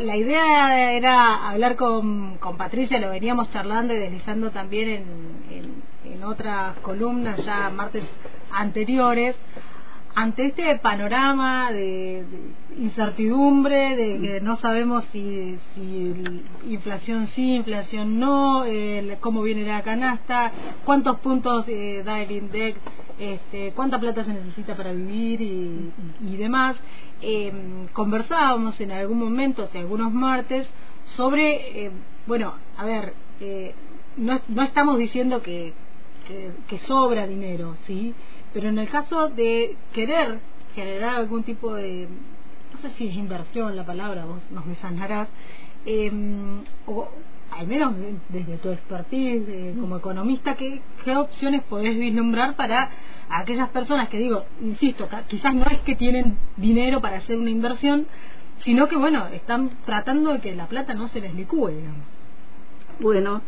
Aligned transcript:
la 0.00 0.16
idea 0.16 0.92
era 0.92 1.48
hablar 1.48 1.76
con, 1.76 2.38
con 2.38 2.56
Patricia, 2.56 2.98
lo 2.98 3.10
veníamos 3.10 3.50
charlando 3.50 3.92
y 3.94 3.98
deslizando 3.98 4.50
también 4.50 4.88
en, 4.88 5.82
en, 6.04 6.24
otras 6.24 6.76
columnas 6.78 7.42
ya 7.44 7.70
martes 7.70 8.04
anteriores, 8.52 9.34
ante 10.14 10.46
este 10.46 10.76
panorama 10.78 11.70
de, 11.72 12.24
incertidumbre, 12.78 13.96
de 13.96 14.18
que 14.20 14.40
no 14.40 14.56
sabemos 14.56 15.04
si, 15.12 15.56
si 15.74 16.42
inflación 16.64 17.26
sí, 17.28 17.56
inflación 17.56 18.18
no, 18.18 18.64
cómo 19.20 19.42
viene 19.42 19.66
la 19.66 19.82
canasta, 19.82 20.52
cuántos 20.84 21.18
puntos 21.20 21.64
eh, 21.68 22.02
da 22.04 22.20
el 22.20 22.30
INDEC, 22.30 22.76
este, 23.18 23.72
cuánta 23.72 24.00
plata 24.00 24.24
se 24.24 24.32
necesita 24.32 24.76
para 24.76 24.92
vivir 24.92 25.40
y, 25.40 25.92
y 26.22 26.36
demás. 26.36 26.76
Eh, 27.22 27.52
conversábamos 27.92 28.80
en 28.80 28.92
algún 28.92 29.18
momento, 29.18 29.64
hace 29.64 29.78
algunos 29.78 30.12
martes, 30.12 30.68
sobre, 31.16 31.84
eh, 31.86 31.90
bueno, 32.26 32.54
a 32.76 32.84
ver, 32.84 33.14
eh, 33.40 33.74
no, 34.16 34.40
no 34.48 34.62
estamos 34.62 34.98
diciendo 34.98 35.42
que, 35.42 35.74
que, 36.68 36.78
sobra 36.80 37.26
dinero, 37.26 37.74
¿sí? 37.80 38.14
Pero 38.52 38.68
en 38.68 38.78
el 38.78 38.88
caso 38.88 39.28
de 39.28 39.76
querer 39.92 40.38
generar 40.74 41.16
algún 41.16 41.42
tipo 41.42 41.74
de, 41.74 42.08
no 42.72 42.80
sé 42.80 42.90
si 42.96 43.08
es 43.08 43.14
inversión 43.14 43.76
la 43.76 43.84
palabra, 43.84 44.24
vos 44.24 44.40
nos 44.50 44.66
desanarás, 44.66 45.28
eh, 45.86 46.10
o 46.86 47.08
al 47.50 47.66
menos 47.66 47.94
desde 48.28 48.56
tu 48.58 48.70
expertise 48.70 49.44
eh, 49.48 49.74
como 49.78 49.96
economista, 49.96 50.54
¿qué, 50.54 50.80
¿qué 51.04 51.16
opciones 51.16 51.62
podés 51.64 51.98
vislumbrar 51.98 52.56
para 52.56 52.90
aquellas 53.28 53.68
personas 53.70 54.08
que 54.08 54.18
digo, 54.18 54.44
insisto, 54.60 55.08
quizás 55.28 55.54
no 55.54 55.64
es 55.66 55.78
que 55.80 55.96
tienen 55.96 56.36
dinero 56.56 57.00
para 57.00 57.18
hacer 57.18 57.38
una 57.38 57.50
inversión, 57.50 58.06
sino 58.58 58.88
que 58.88 58.96
bueno, 58.96 59.26
están 59.28 59.70
tratando 59.84 60.32
de 60.32 60.40
que 60.40 60.54
la 60.54 60.66
plata 60.66 60.94
no 60.94 61.08
se 61.08 61.20
les 61.20 61.34
licúe, 61.34 61.68
digamos. 61.68 62.06
Bueno, 63.00 63.40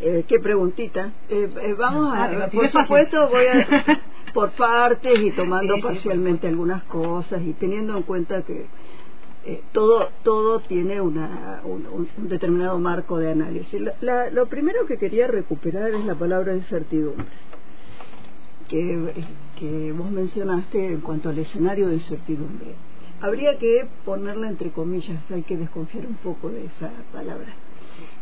eh, 0.00 0.24
qué 0.28 0.38
preguntita. 0.38 1.10
Eh, 1.28 1.50
eh 1.62 1.74
vamos 1.76 2.16
a, 2.16 2.48
por 2.48 2.70
supuesto, 2.70 3.28
voy 3.28 3.46
a 3.46 4.00
por 4.32 4.50
partes 4.52 5.18
y 5.20 5.30
tomando 5.32 5.80
parcialmente 5.80 6.48
algunas 6.48 6.82
cosas 6.84 7.42
y 7.42 7.52
teniendo 7.54 7.96
en 7.96 8.02
cuenta 8.02 8.42
que 8.42 8.66
eh, 9.44 9.62
todo 9.72 10.10
todo 10.22 10.60
tiene 10.60 11.00
una, 11.00 11.62
un, 11.64 12.08
determinado 12.28 12.78
marco 12.78 13.18
de 13.18 13.32
análisis. 13.32 13.80
lo 14.32 14.46
primero 14.46 14.86
que 14.86 14.98
quería 14.98 15.26
recuperar 15.26 15.90
es 15.90 16.04
la 16.04 16.14
palabra 16.14 16.54
incertidumbre 16.54 17.26
que, 18.70 19.24
que 19.58 19.92
vos 19.92 20.10
mencionaste 20.10 20.86
en 20.86 21.00
cuanto 21.00 21.28
al 21.28 21.38
escenario 21.38 21.88
de 21.88 21.94
incertidumbre. 21.94 22.74
Habría 23.20 23.58
que 23.58 23.86
ponerla 24.04 24.48
entre 24.48 24.70
comillas, 24.70 25.18
hay 25.30 25.42
que 25.42 25.56
desconfiar 25.56 26.06
un 26.06 26.14
poco 26.14 26.48
de 26.50 26.66
esa 26.66 26.90
palabra. 27.12 27.52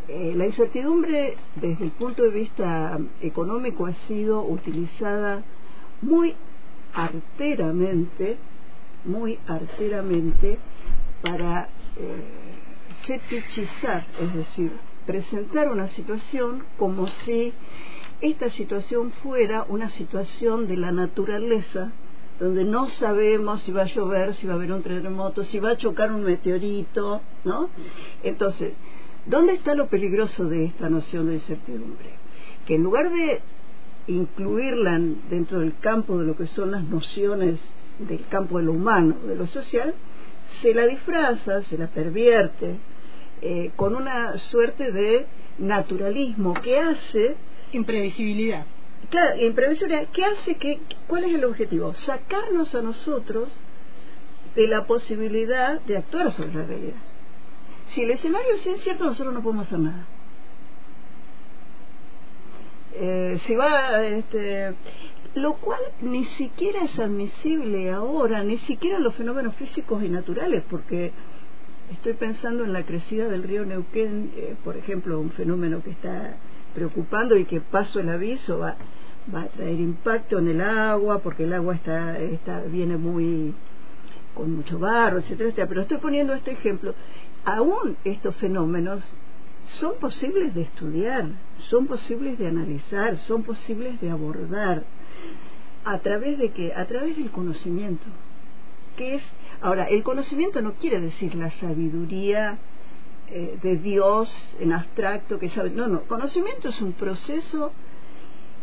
Eh, 0.08 0.32
la 0.34 0.46
incertidumbre 0.46 1.36
desde 1.56 1.84
el 1.84 1.90
punto 1.90 2.22
de 2.22 2.30
vista 2.30 2.98
económico 3.20 3.86
ha 3.86 3.92
sido 4.08 4.42
utilizada 4.42 5.44
muy 6.02 6.34
arteramente, 6.94 8.36
muy 9.04 9.38
arteramente 9.46 10.58
para 11.22 11.68
eh, 11.96 12.24
fetichizar, 13.06 14.06
es 14.20 14.34
decir, 14.34 14.72
presentar 15.06 15.70
una 15.70 15.88
situación 15.88 16.64
como 16.76 17.06
si 17.06 17.52
esta 18.20 18.50
situación 18.50 19.12
fuera 19.22 19.64
una 19.68 19.90
situación 19.90 20.66
de 20.66 20.76
la 20.76 20.92
naturaleza, 20.92 21.92
donde 22.40 22.64
no 22.64 22.88
sabemos 22.88 23.62
si 23.62 23.72
va 23.72 23.82
a 23.82 23.86
llover, 23.86 24.34
si 24.34 24.46
va 24.46 24.54
a 24.54 24.56
haber 24.56 24.72
un 24.72 24.82
terremoto, 24.82 25.44
si 25.44 25.58
va 25.58 25.70
a 25.70 25.76
chocar 25.76 26.12
un 26.12 26.24
meteorito, 26.24 27.20
¿no? 27.44 27.68
Entonces, 28.22 28.74
¿dónde 29.26 29.54
está 29.54 29.74
lo 29.74 29.88
peligroso 29.88 30.44
de 30.44 30.66
esta 30.66 30.88
noción 30.88 31.28
de 31.28 31.34
incertidumbre? 31.34 32.10
Que 32.66 32.76
en 32.76 32.82
lugar 32.82 33.10
de 33.10 33.40
incluirla 34.08 34.98
dentro 35.30 35.60
del 35.60 35.78
campo 35.78 36.18
de 36.18 36.26
lo 36.26 36.36
que 36.36 36.46
son 36.46 36.72
las 36.72 36.82
nociones 36.84 37.60
del 37.98 38.26
campo 38.26 38.58
de 38.58 38.64
lo 38.64 38.72
humano, 38.72 39.16
de 39.26 39.36
lo 39.36 39.46
social, 39.46 39.94
se 40.60 40.74
la 40.74 40.86
disfraza, 40.86 41.62
se 41.62 41.78
la 41.78 41.88
pervierte 41.88 42.76
eh, 43.40 43.70
con 43.76 43.94
una 43.94 44.38
suerte 44.38 44.92
de 44.92 45.26
naturalismo 45.58 46.54
que 46.54 46.80
hace 46.80 47.36
imprevisibilidad. 47.72 48.66
Claro, 49.10 49.40
imprevisibilidad. 49.40 50.08
¿Qué 50.12 50.24
hace 50.24 50.56
que, 50.56 50.80
cuál 51.06 51.24
es 51.24 51.34
el 51.34 51.44
objetivo? 51.44 51.94
Sacarnos 51.94 52.74
a 52.74 52.82
nosotros 52.82 53.48
de 54.54 54.66
la 54.66 54.86
posibilidad 54.86 55.80
de 55.82 55.98
actuar 55.98 56.32
sobre 56.32 56.54
la 56.54 56.64
realidad. 56.64 56.96
Si 57.88 58.02
el 58.02 58.10
escenario 58.10 58.54
es 58.54 58.66
incierto, 58.66 59.04
nosotros 59.04 59.34
no 59.34 59.42
podemos 59.42 59.66
hacer 59.66 59.78
nada. 59.78 60.06
Eh, 62.94 63.38
si 63.42 63.54
va, 63.54 64.02
este, 64.04 64.74
lo 65.34 65.54
cual 65.54 65.80
ni 66.00 66.24
siquiera 66.24 66.82
es 66.82 66.98
admisible 66.98 67.90
ahora, 67.90 68.42
ni 68.42 68.58
siquiera 68.58 68.98
los 68.98 69.14
fenómenos 69.14 69.54
físicos 69.56 70.02
y 70.02 70.08
naturales, 70.08 70.62
porque 70.68 71.12
estoy 71.92 72.14
pensando 72.14 72.64
en 72.64 72.72
la 72.72 72.84
crecida 72.84 73.28
del 73.28 73.42
río 73.42 73.64
Neuquén, 73.64 74.32
eh, 74.36 74.56
por 74.64 74.76
ejemplo, 74.76 75.20
un 75.20 75.30
fenómeno 75.30 75.82
que 75.82 75.90
está 75.90 76.36
preocupando 76.74 77.36
y 77.36 77.44
que 77.44 77.60
paso 77.60 78.00
el 78.00 78.08
aviso 78.08 78.58
va, 78.58 78.76
va 79.34 79.42
a 79.42 79.48
traer 79.48 79.78
impacto 79.78 80.38
en 80.38 80.48
el 80.48 80.60
agua, 80.60 81.20
porque 81.20 81.44
el 81.44 81.52
agua 81.52 81.74
está, 81.74 82.18
está 82.18 82.60
viene 82.62 82.96
muy 82.96 83.54
con 84.34 84.54
mucho 84.54 84.78
barro, 84.78 85.18
etcétera, 85.18 85.48
etcétera. 85.48 85.68
Pero 85.68 85.80
estoy 85.82 85.98
poniendo 85.98 86.32
este 86.32 86.52
ejemplo. 86.52 86.94
Aún 87.44 87.96
estos 88.04 88.36
fenómenos 88.36 89.02
son 89.80 89.98
posibles 89.98 90.54
de 90.54 90.62
estudiar, 90.62 91.26
son 91.68 91.86
posibles 91.86 92.38
de 92.38 92.48
analizar, 92.48 93.18
son 93.18 93.42
posibles 93.42 94.00
de 94.00 94.10
abordar. 94.10 94.84
¿A 95.84 95.98
través 95.98 96.38
de 96.38 96.50
qué? 96.50 96.72
A 96.74 96.86
través 96.86 97.16
del 97.16 97.30
conocimiento. 97.30 98.06
¿Qué 98.96 99.16
es? 99.16 99.22
Ahora, 99.60 99.84
el 99.84 100.02
conocimiento 100.02 100.60
no 100.60 100.74
quiere 100.74 101.00
decir 101.00 101.34
la 101.34 101.50
sabiduría 101.52 102.58
eh, 103.28 103.58
de 103.62 103.76
Dios 103.76 104.30
en 104.58 104.72
abstracto 104.72 105.38
que 105.38 105.48
sabe. 105.50 105.70
No, 105.70 105.86
no. 105.86 106.02
Conocimiento 106.02 106.68
es 106.68 106.80
un 106.80 106.92
proceso 106.92 107.72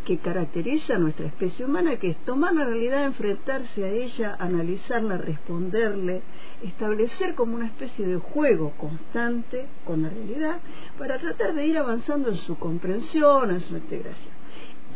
que 0.05 0.19
caracteriza 0.19 0.95
a 0.95 0.99
nuestra 0.99 1.25
especie 1.25 1.66
humana, 1.66 1.97
que 1.97 2.11
es 2.11 2.17
tomar 2.25 2.53
la 2.53 2.63
realidad, 2.63 3.03
enfrentarse 3.03 3.83
a 3.83 3.89
ella, 3.89 4.38
analizarla, 4.39 5.17
responderle, 5.17 6.21
establecer 6.63 7.35
como 7.35 7.55
una 7.55 7.66
especie 7.66 8.05
de 8.05 8.17
juego 8.17 8.71
constante 8.77 9.66
con 9.83 10.03
la 10.03 10.09
realidad 10.09 10.59
para 10.97 11.19
tratar 11.19 11.55
de 11.55 11.66
ir 11.66 11.77
avanzando 11.77 12.29
en 12.29 12.38
su 12.38 12.57
comprensión, 12.57 13.49
en 13.49 13.61
su 13.61 13.75
integración. 13.75 14.33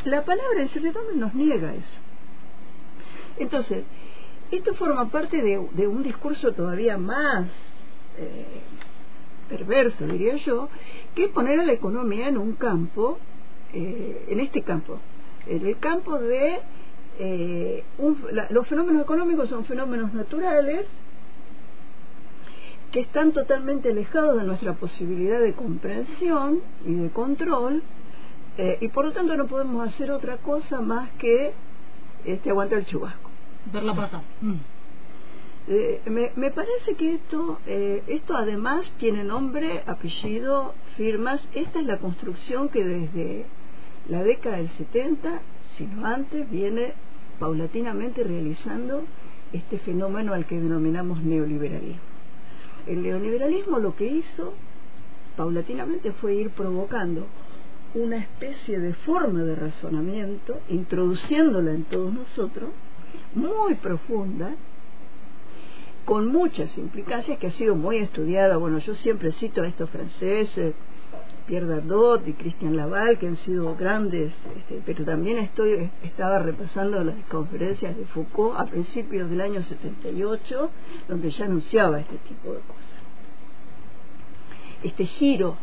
La 0.06 0.24
palabra 0.24 0.62
incertidumbre 0.62 1.16
nos 1.16 1.34
niega 1.34 1.74
eso. 1.74 2.00
Entonces, 3.38 3.84
esto 4.52 4.74
forma 4.76 5.10
parte 5.10 5.42
de, 5.42 5.88
un 5.88 6.04
discurso 6.04 6.54
todavía 6.54 6.98
más 6.98 7.48
eh, 8.18 8.62
perverso, 9.50 10.06
diría 10.06 10.36
yo, 10.36 10.70
que 11.16 11.30
poner 11.30 11.60
a 11.60 11.64
la 11.64 11.74
economía 11.74 12.28
en 12.30 12.38
un 12.38 12.54
campo, 12.54 13.18
eh, 13.74 14.26
en 14.30 14.40
este 14.40 14.62
campo, 14.62 15.00
en 15.48 15.66
el 15.66 15.78
campo 15.80 16.18
de 16.20 16.60
eh, 17.20 17.84
los 18.50 18.68
fenómenos 18.68 19.04
económicos 19.04 19.50
son 19.50 19.66
fenómenos 19.66 20.14
naturales 20.14 20.88
que 22.92 23.02
están 23.02 23.34
totalmente 23.34 23.90
alejados 23.90 24.38
de 24.38 24.44
nuestra 24.44 24.74
posibilidad 24.74 25.40
de 25.40 25.54
comprensión 25.54 26.62
y 26.86 26.94
de 26.94 27.10
control 27.10 27.84
eh, 28.58 28.78
y 28.82 28.88
por 28.90 29.06
lo 29.06 29.12
tanto 29.12 29.38
no 29.38 29.48
podemos 29.48 29.88
hacer 29.88 30.12
otra 30.12 30.38
cosa 30.38 30.82
más 30.82 31.10
que 31.12 31.54
este 32.26 32.50
aguantar 32.50 32.80
el 32.80 32.86
chubasco. 32.86 33.30
Verla 33.72 33.96
pasar. 33.96 34.22
Mm. 34.42 34.56
Eh, 35.68 36.02
me, 36.06 36.32
me, 36.36 36.52
parece 36.52 36.96
que 36.96 37.14
esto, 37.14 37.60
eh, 37.68 38.04
esto 38.08 38.36
además 38.36 38.92
tiene 38.98 39.24
nombre, 39.24 39.84
apellido, 39.86 40.74
firmas. 40.98 41.42
Esta 41.54 41.80
es 41.80 41.86
la 41.86 42.00
construcción 42.00 42.70
que 42.70 42.84
desde 42.84 43.46
la 44.10 44.24
década 44.24 44.58
del 44.58 44.70
70, 44.70 45.42
sino 45.78 46.06
antes, 46.06 46.50
viene 46.50 46.94
paulatinamente 47.40 48.24
realizando 48.24 49.04
este 49.54 49.80
fenómeno 49.80 50.34
al 50.34 50.46
que 50.46 50.60
denominamos 50.60 51.24
neoliberalismo. 51.24 52.02
El 52.88 53.04
neoliberalismo 53.04 53.80
lo 53.80 53.96
que 53.96 54.08
hizo 54.08 54.54
paulatinamente 55.38 56.12
fue 56.12 56.36
ir 56.36 56.50
provocando 56.50 57.28
una 57.94 58.18
especie 58.18 58.80
de 58.80 58.94
forma 58.94 59.44
de 59.44 59.56
razonamiento, 59.56 60.60
introduciéndola 60.70 61.72
en 61.72 61.84
todos 61.86 62.14
nosotros, 62.14 62.70
muy 63.34 63.76
profunda, 63.76 64.56
con 66.06 66.28
muchas 66.28 66.76
implicancias 66.78 67.38
que 67.38 67.48
ha 67.48 67.52
sido 67.52 67.76
muy 67.76 67.98
estudiada. 67.98 68.58
Bueno, 68.58 68.80
yo 68.80 68.96
siempre 68.96 69.32
cito 69.34 69.62
a 69.62 69.68
estos 69.68 69.90
franceses, 69.90 70.74
Pierre 71.50 71.66
Dardot 71.66 72.28
y 72.28 72.34
Christian 72.34 72.78
Laval, 72.78 73.18
que 73.18 73.26
han 73.26 73.38
sido 73.38 73.76
grandes, 73.76 74.32
este, 74.56 74.84
pero 74.86 75.04
también 75.04 75.40
estoy 75.40 75.90
estaba 76.04 76.38
repasando 76.38 77.04
las 77.04 77.16
conferencias 77.28 77.98
de 77.98 78.06
Foucault 78.06 78.60
a 78.60 78.66
principios 78.68 79.32
del 79.32 79.42
año 79.42 79.64
78, 79.64 80.70
donde 81.08 81.32
ya 81.32 81.46
anunciaba 81.46 82.02
este 82.02 82.18
tipo 82.18 82.54
de 82.54 82.60
cosas. 82.60 83.00
este 84.84 85.06
giro, 85.06 85.58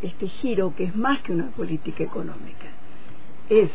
este 0.00 0.28
giro 0.28 0.74
que 0.74 0.84
es 0.84 0.96
más 0.96 1.20
que 1.20 1.34
una 1.34 1.50
política 1.50 2.02
económica, 2.02 2.68
es 3.50 3.70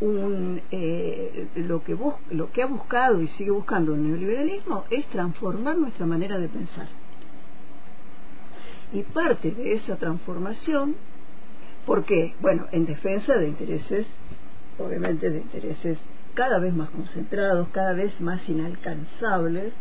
un, 0.00 0.60
eh, 0.70 1.48
lo, 1.54 1.82
que 1.84 1.96
lo 2.30 2.52
que 2.52 2.62
ha 2.62 2.66
buscado 2.66 3.22
y 3.22 3.28
sigue 3.28 3.50
buscando 3.50 3.94
el 3.94 4.06
neoliberalismo 4.06 4.84
es 4.90 5.06
transformar 5.06 5.78
nuestra 5.78 6.04
manera 6.04 6.38
de 6.38 6.48
pensar. 6.48 7.05
Y 8.96 9.02
parte 9.02 9.50
de 9.50 9.74
esa 9.74 9.96
transformación, 9.96 10.96
¿por 11.84 12.06
qué? 12.06 12.34
Bueno, 12.40 12.66
en 12.72 12.86
defensa 12.86 13.36
de 13.36 13.46
intereses, 13.46 14.06
obviamente 14.78 15.28
de 15.28 15.36
intereses 15.36 15.98
cada 16.32 16.58
vez 16.58 16.72
más 16.72 16.88
concentrados, 16.88 17.68
cada 17.72 17.92
vez 17.92 18.18
más 18.22 18.48
inalcanzables, 18.48 19.74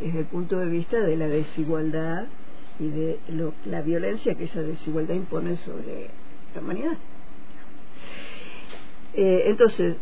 desde 0.00 0.20
el 0.20 0.24
punto 0.24 0.60
de 0.60 0.64
vista 0.64 0.98
de 0.98 1.18
la 1.18 1.28
desigualdad 1.28 2.24
y 2.80 2.88
de 2.88 3.18
la 3.66 3.82
violencia 3.82 4.34
que 4.34 4.44
esa 4.44 4.62
desigualdad 4.62 5.14
impone 5.14 5.56
sobre 5.56 6.08
la 6.54 6.62
humanidad. 6.62 6.96
Eh, 9.12 9.42
entonces, 9.44 9.96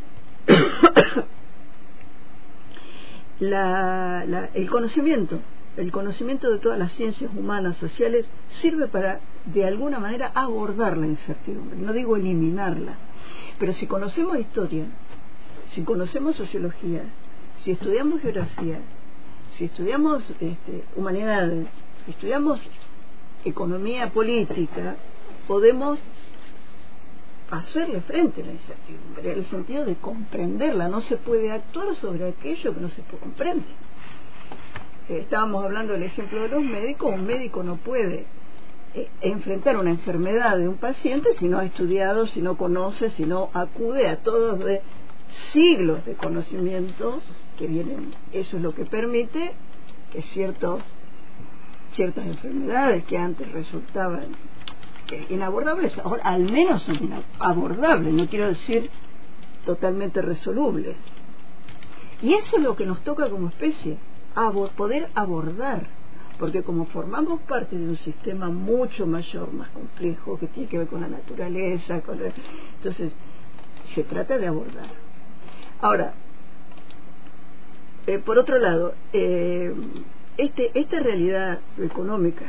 el 3.41 4.71
conocimiento, 4.71 5.41
el 5.77 5.93
conocimiento 5.93 6.51
de 6.51 6.59
todas 6.59 6.79
las 6.79 6.93
ciencias 6.93 7.31
humanas, 7.35 7.77
sociales, 7.77 8.27
sirve 8.61 8.89
para, 8.89 9.21
de 9.45 9.67
alguna 9.67 9.99
manera, 9.99 10.33
abordar 10.35 10.97
la 10.97 11.07
incertidumbre. 11.07 11.77
No 11.77 11.93
digo 11.93 12.17
eliminarla, 12.17 12.95
pero 13.59 13.73
si 13.73 13.87
conocemos 13.87 14.39
historia, 14.39 14.87
si 15.75 15.83
conocemos 15.83 16.37
sociología, 16.37 17.03
si 17.59 17.73
estudiamos 17.73 18.21
geografía, 18.21 18.81
si 19.57 19.65
estudiamos 19.65 20.31
este, 20.41 20.85
humanidades, 20.97 21.67
si 22.05 22.13
estudiamos 22.13 22.61
economía 23.45 24.11
política, 24.11 24.97
podemos 25.47 25.99
hacerle 27.51 28.01
frente 28.01 28.43
a 28.43 28.47
la 28.47 28.53
incertidumbre, 28.53 29.33
en 29.33 29.39
el 29.39 29.47
sentido 29.47 29.85
de 29.85 29.97
comprenderla. 29.97 30.89
No 30.89 31.01
se 31.01 31.17
puede 31.17 31.53
actuar 31.53 31.95
sobre 31.95 32.29
aquello 32.29 32.75
que 32.75 32.81
no 32.81 32.89
se 32.89 33.03
comprende. 33.03 33.65
Eh, 35.09 35.19
estábamos 35.21 35.65
hablando 35.65 35.93
del 35.93 36.03
ejemplo 36.03 36.43
de 36.43 36.49
los 36.49 36.63
médicos. 36.63 37.13
Un 37.13 37.27
médico 37.27 37.63
no 37.63 37.77
puede 37.77 38.27
eh, 38.95 39.09
enfrentar 39.21 39.77
una 39.77 39.91
enfermedad 39.91 40.59
de 40.59 40.69
un 40.69 40.77
paciente 40.77 41.31
si 41.39 41.49
no 41.49 41.59
ha 41.59 41.65
estudiado, 41.65 42.27
si 42.27 42.43
no 42.43 42.57
conoce, 42.57 43.11
si 43.11 43.25
no 43.25 43.51
acude 43.53 44.09
a 44.09 44.23
todos 44.23 44.59
de 44.65 44.83
siglos 45.53 46.05
de 46.05 46.15
conocimiento 46.15 47.21
que 47.59 47.67
vienen. 47.67 48.15
Eso 48.33 48.57
es 48.57 48.63
lo 48.63 48.75
que 48.75 48.85
permite 48.85 49.53
que 50.13 50.23
ciertos, 50.23 50.83
ciertas 51.93 52.27
enfermedades 52.27 53.05
que 53.05 53.19
antes 53.19 53.51
resultaban 53.53 54.37
inabordables, 55.31 55.97
ahora 55.99 56.23
al 56.25 56.51
menos 56.51 56.83
son 56.83 57.13
abordables, 57.39 58.13
no 58.13 58.27
quiero 58.27 58.49
decir 58.49 58.91
totalmente 59.65 60.21
resolubles. 60.21 60.97
Y 62.23 62.35
eso 62.35 62.57
es 62.57 62.63
lo 62.63 62.75
que 62.77 62.87
nos 62.87 63.03
toca 63.03 63.29
como 63.29 63.49
especie, 63.49 63.99
poder 64.77 65.09
abordar, 65.15 65.87
porque 66.39 66.63
como 66.63 66.85
formamos 66.87 67.41
parte 67.43 67.77
de 67.77 67.89
un 67.89 67.97
sistema 67.97 68.51
mucho 68.51 69.07
mayor, 69.07 69.53
más 69.53 69.71
complejo, 69.71 70.39
que 70.39 70.47
tiene 70.49 70.69
que 70.69 70.79
ver 70.79 70.89
con 70.89 71.01
la 71.01 71.09
naturaleza, 71.09 72.03
con 72.03 72.19
entonces 72.77 73.13
se 73.95 74.05
trata 74.05 74.37
de 74.37 74.47
abordar. 74.47 74.89
Ahora, 75.81 76.15
eh, 78.07 78.19
por 78.19 78.39
otro 78.39 78.59
lado, 78.59 78.95
eh, 79.13 79.75
este, 80.37 80.71
esta 80.79 81.01
realidad 81.01 81.61
económica 81.79 82.45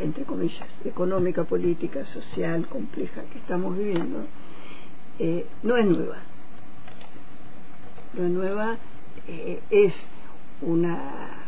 entre 0.00 0.24
comillas, 0.24 0.66
económica, 0.86 1.44
política, 1.44 2.06
social, 2.06 2.66
compleja 2.66 3.22
que 3.30 3.38
estamos 3.38 3.76
viviendo, 3.76 4.24
eh, 5.18 5.46
no 5.62 5.76
es 5.76 5.84
nueva. 5.84 6.16
No 8.14 8.24
es 8.24 8.30
nueva, 8.30 8.78
es 9.70 9.94
una... 10.62 11.38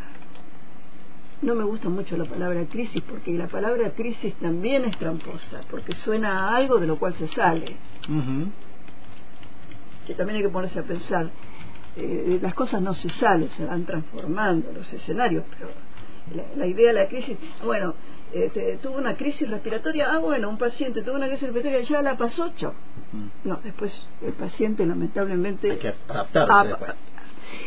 No 1.42 1.54
me 1.54 1.64
gusta 1.64 1.88
mucho 1.88 2.16
la 2.16 2.24
palabra 2.24 2.64
crisis 2.66 3.02
porque 3.02 3.32
la 3.32 3.48
palabra 3.48 3.90
crisis 3.90 4.34
también 4.36 4.84
es 4.84 4.96
tramposa, 4.96 5.60
porque 5.70 5.94
suena 5.96 6.48
a 6.48 6.56
algo 6.56 6.78
de 6.78 6.86
lo 6.86 6.98
cual 6.98 7.14
se 7.14 7.28
sale. 7.28 7.76
Que 10.06 10.14
también 10.14 10.36
hay 10.36 10.42
que 10.42 10.48
ponerse 10.48 10.78
a 10.78 10.84
pensar, 10.84 11.30
eh, 11.96 12.38
las 12.40 12.54
cosas 12.54 12.80
no 12.80 12.94
se 12.94 13.08
salen, 13.10 13.50
se 13.50 13.64
van 13.64 13.84
transformando 13.84 14.72
los 14.72 14.90
escenarios, 14.92 15.44
pero 15.50 15.70
la, 16.56 16.66
idea 16.66 16.88
de 16.88 16.94
la 16.94 17.08
crisis, 17.08 17.38
bueno, 17.62 17.94
este, 18.32 18.78
tuvo 18.78 18.96
una 18.96 19.14
crisis 19.16 19.48
respiratoria, 19.48 20.12
ah, 20.12 20.18
bueno, 20.18 20.48
un 20.48 20.58
paciente 20.58 21.02
tuvo 21.02 21.16
una 21.16 21.26
crisis 21.26 21.44
respiratoria, 21.44 21.82
ya 21.82 22.02
la 22.02 22.16
pasó, 22.16 22.52
chao. 22.56 22.72
Mm. 23.12 23.48
No, 23.48 23.60
después 23.62 23.92
el 24.22 24.32
paciente 24.32 24.86
lamentablemente... 24.86 25.72
Hay 25.72 25.78
que 25.78 25.94
adaptarse. 26.08 26.94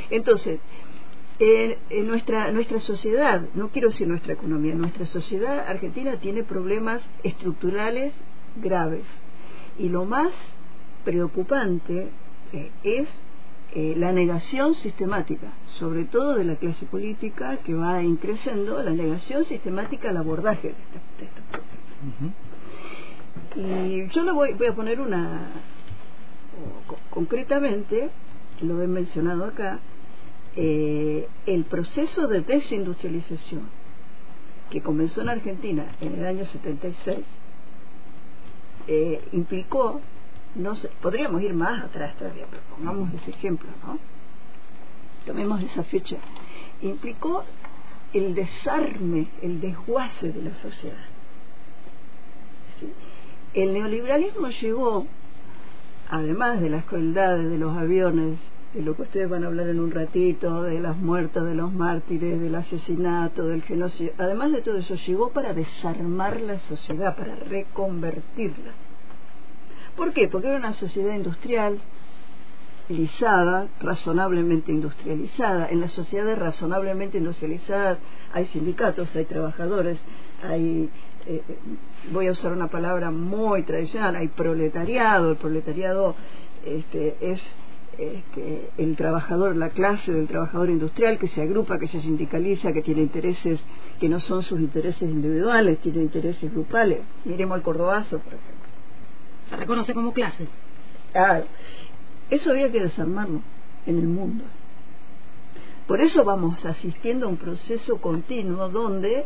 entonces, 0.09 0.59
en 1.39 2.07
nuestra, 2.07 2.51
nuestra 2.51 2.79
sociedad, 2.79 3.41
no 3.53 3.69
quiero 3.69 3.89
decir 3.89 4.07
nuestra 4.07 4.33
economía, 4.33 4.73
nuestra 4.73 5.05
sociedad 5.05 5.67
argentina 5.67 6.17
tiene 6.17 6.43
problemas 6.43 7.07
estructurales 7.23 8.13
graves. 8.55 9.05
Y 9.77 9.89
lo 9.89 10.05
más 10.05 10.31
preocupante 11.03 12.09
eh, 12.53 12.71
es 12.83 13.07
eh, 13.73 13.93
la 13.97 14.11
negación 14.11 14.73
sistemática, 14.75 15.47
sobre 15.77 16.05
todo 16.05 16.35
de 16.35 16.45
la 16.45 16.55
clase 16.55 16.85
política 16.85 17.57
que 17.57 17.75
va 17.75 18.01
increciendo, 18.01 18.81
la 18.81 18.91
negación 18.91 19.45
sistemática 19.45 20.09
al 20.09 20.17
abordaje 20.17 20.69
de 20.69 20.73
este, 20.73 21.25
estos 21.25 21.61
Y 23.55 24.07
yo 24.07 24.23
le 24.23 24.31
voy, 24.31 24.53
voy 24.53 24.67
a 24.67 24.73
poner 24.73 24.99
una, 24.99 25.51
concretamente, 27.11 28.09
lo 28.61 28.81
he 28.81 28.87
mencionado 28.87 29.45
acá, 29.45 29.79
eh, 30.57 31.27
el 31.45 31.65
proceso 31.65 32.27
de 32.27 32.41
desindustrialización 32.41 33.69
que 34.71 34.81
comenzó 34.81 35.21
en 35.21 35.29
Argentina 35.29 35.85
en 36.01 36.15
el 36.15 36.25
año 36.25 36.45
76 36.45 37.19
eh, 38.87 39.21
implicó 39.31 40.01
no 40.55 40.73
podríamos 41.01 41.41
ir 41.43 41.53
más 41.53 41.83
atrás 41.83 42.15
todavía, 42.17 42.45
pero 42.49 42.63
pongamos 42.75 43.13
ese 43.13 43.29
ejemplo, 43.31 43.69
¿no? 43.85 43.99
Tomemos 45.25 45.61
esa 45.61 45.83
fecha. 45.83 46.17
Implicó 46.81 47.43
el 48.13 48.33
desarme, 48.33 49.27
el 49.41 49.61
desguace 49.61 50.31
de 50.31 50.41
la 50.41 50.55
sociedad. 50.55 51.05
El 53.53 53.73
neoliberalismo 53.73 54.49
llegó, 54.49 55.05
además 56.09 56.61
de 56.61 56.69
las 56.69 56.85
crueldades 56.85 57.49
de 57.49 57.57
los 57.57 57.77
aviones, 57.77 58.39
de 58.73 58.81
lo 58.81 58.95
que 58.95 59.03
ustedes 59.03 59.29
van 59.29 59.43
a 59.43 59.47
hablar 59.47 59.67
en 59.69 59.79
un 59.79 59.91
ratito, 59.91 60.63
de 60.63 60.79
las 60.79 60.97
muertes, 60.97 61.43
de 61.43 61.55
los 61.55 61.73
mártires, 61.73 62.39
del 62.39 62.55
asesinato, 62.55 63.47
del 63.47 63.63
genocidio, 63.63 64.13
además 64.17 64.51
de 64.51 64.61
todo 64.61 64.77
eso, 64.77 64.95
llegó 64.95 65.29
para 65.29 65.53
desarmar 65.53 66.41
la 66.41 66.59
sociedad, 66.59 67.15
para 67.15 67.35
reconvertirla 67.35 68.73
¿Por 69.97 70.13
qué? 70.13 70.27
Porque 70.27 70.47
era 70.47 70.57
una 70.57 70.73
sociedad 70.73 71.15
industrial, 71.15 71.79
razonablemente 73.81 74.71
industrializada. 74.71 75.67
En 75.69 75.81
las 75.81 75.91
sociedades 75.91 76.37
razonablemente 76.37 77.17
industrializadas 77.17 77.97
hay 78.31 78.45
sindicatos, 78.45 79.15
hay 79.15 79.25
trabajadores, 79.25 79.99
hay, 80.43 80.91
eh, 81.25 81.41
voy 82.11 82.27
a 82.27 82.31
usar 82.31 82.53
una 82.53 82.67
palabra 82.67 83.09
muy 83.09 83.63
tradicional, 83.63 84.15
hay 84.15 84.27
proletariado. 84.27 85.31
El 85.31 85.37
proletariado 85.37 86.15
este, 86.63 87.17
es 87.19 87.41
este, 87.97 88.69
el 88.77 88.95
trabajador, 88.95 89.55
la 89.55 89.69
clase 89.69 90.11
del 90.11 90.27
trabajador 90.27 90.69
industrial 90.69 91.17
que 91.17 91.27
se 91.27 91.41
agrupa, 91.41 91.79
que 91.79 91.87
se 91.87 92.01
sindicaliza, 92.01 92.73
que 92.73 92.81
tiene 92.81 93.01
intereses 93.01 93.59
que 93.99 94.09
no 94.09 94.19
son 94.19 94.43
sus 94.43 94.59
intereses 94.59 95.09
individuales, 95.09 95.79
tiene 95.79 96.03
intereses 96.03 96.51
grupales. 96.53 96.99
Miremos 97.25 97.55
al 97.55 97.63
cordobazo, 97.63 98.19
por 98.19 98.33
ejemplo 98.33 98.57
se 99.49 99.55
reconoce 99.55 99.93
como 99.93 100.13
clase. 100.13 100.47
Claro. 101.11 101.45
Eso 102.29 102.51
había 102.51 102.71
que 102.71 102.81
desarmarlo 102.81 103.41
en 103.85 103.97
el 103.97 104.07
mundo. 104.07 104.43
Por 105.87 106.01
eso 106.01 106.23
vamos 106.25 106.65
asistiendo 106.65 107.27
a 107.27 107.29
un 107.29 107.37
proceso 107.37 107.97
continuo 107.97 108.67
donde 108.67 109.25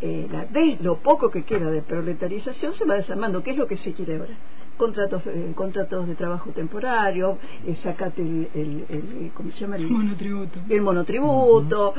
eh, 0.00 0.28
la, 0.30 0.46
lo 0.80 0.98
poco 0.98 1.30
que 1.30 1.42
queda 1.42 1.70
de 1.70 1.82
proletarización 1.82 2.74
se 2.74 2.84
va 2.84 2.94
desarmando. 2.94 3.42
¿Qué 3.42 3.50
es 3.50 3.56
lo 3.56 3.66
que 3.66 3.76
se 3.76 3.92
quiere 3.92 4.18
ahora? 4.18 4.34
Contratos, 4.78 5.22
eh, 5.26 5.52
contratos 5.54 6.06
de 6.06 6.14
trabajo 6.14 6.50
temporario, 6.50 7.38
eh, 7.66 7.74
sacate 7.76 8.22
el, 8.22 8.84
el, 8.88 9.30
¿cómo 9.34 9.50
se 9.50 9.60
llama? 9.60 9.76
El 9.76 9.88
monotributo. 9.90 10.60
El 10.68 10.80
monotributo. 10.80 11.94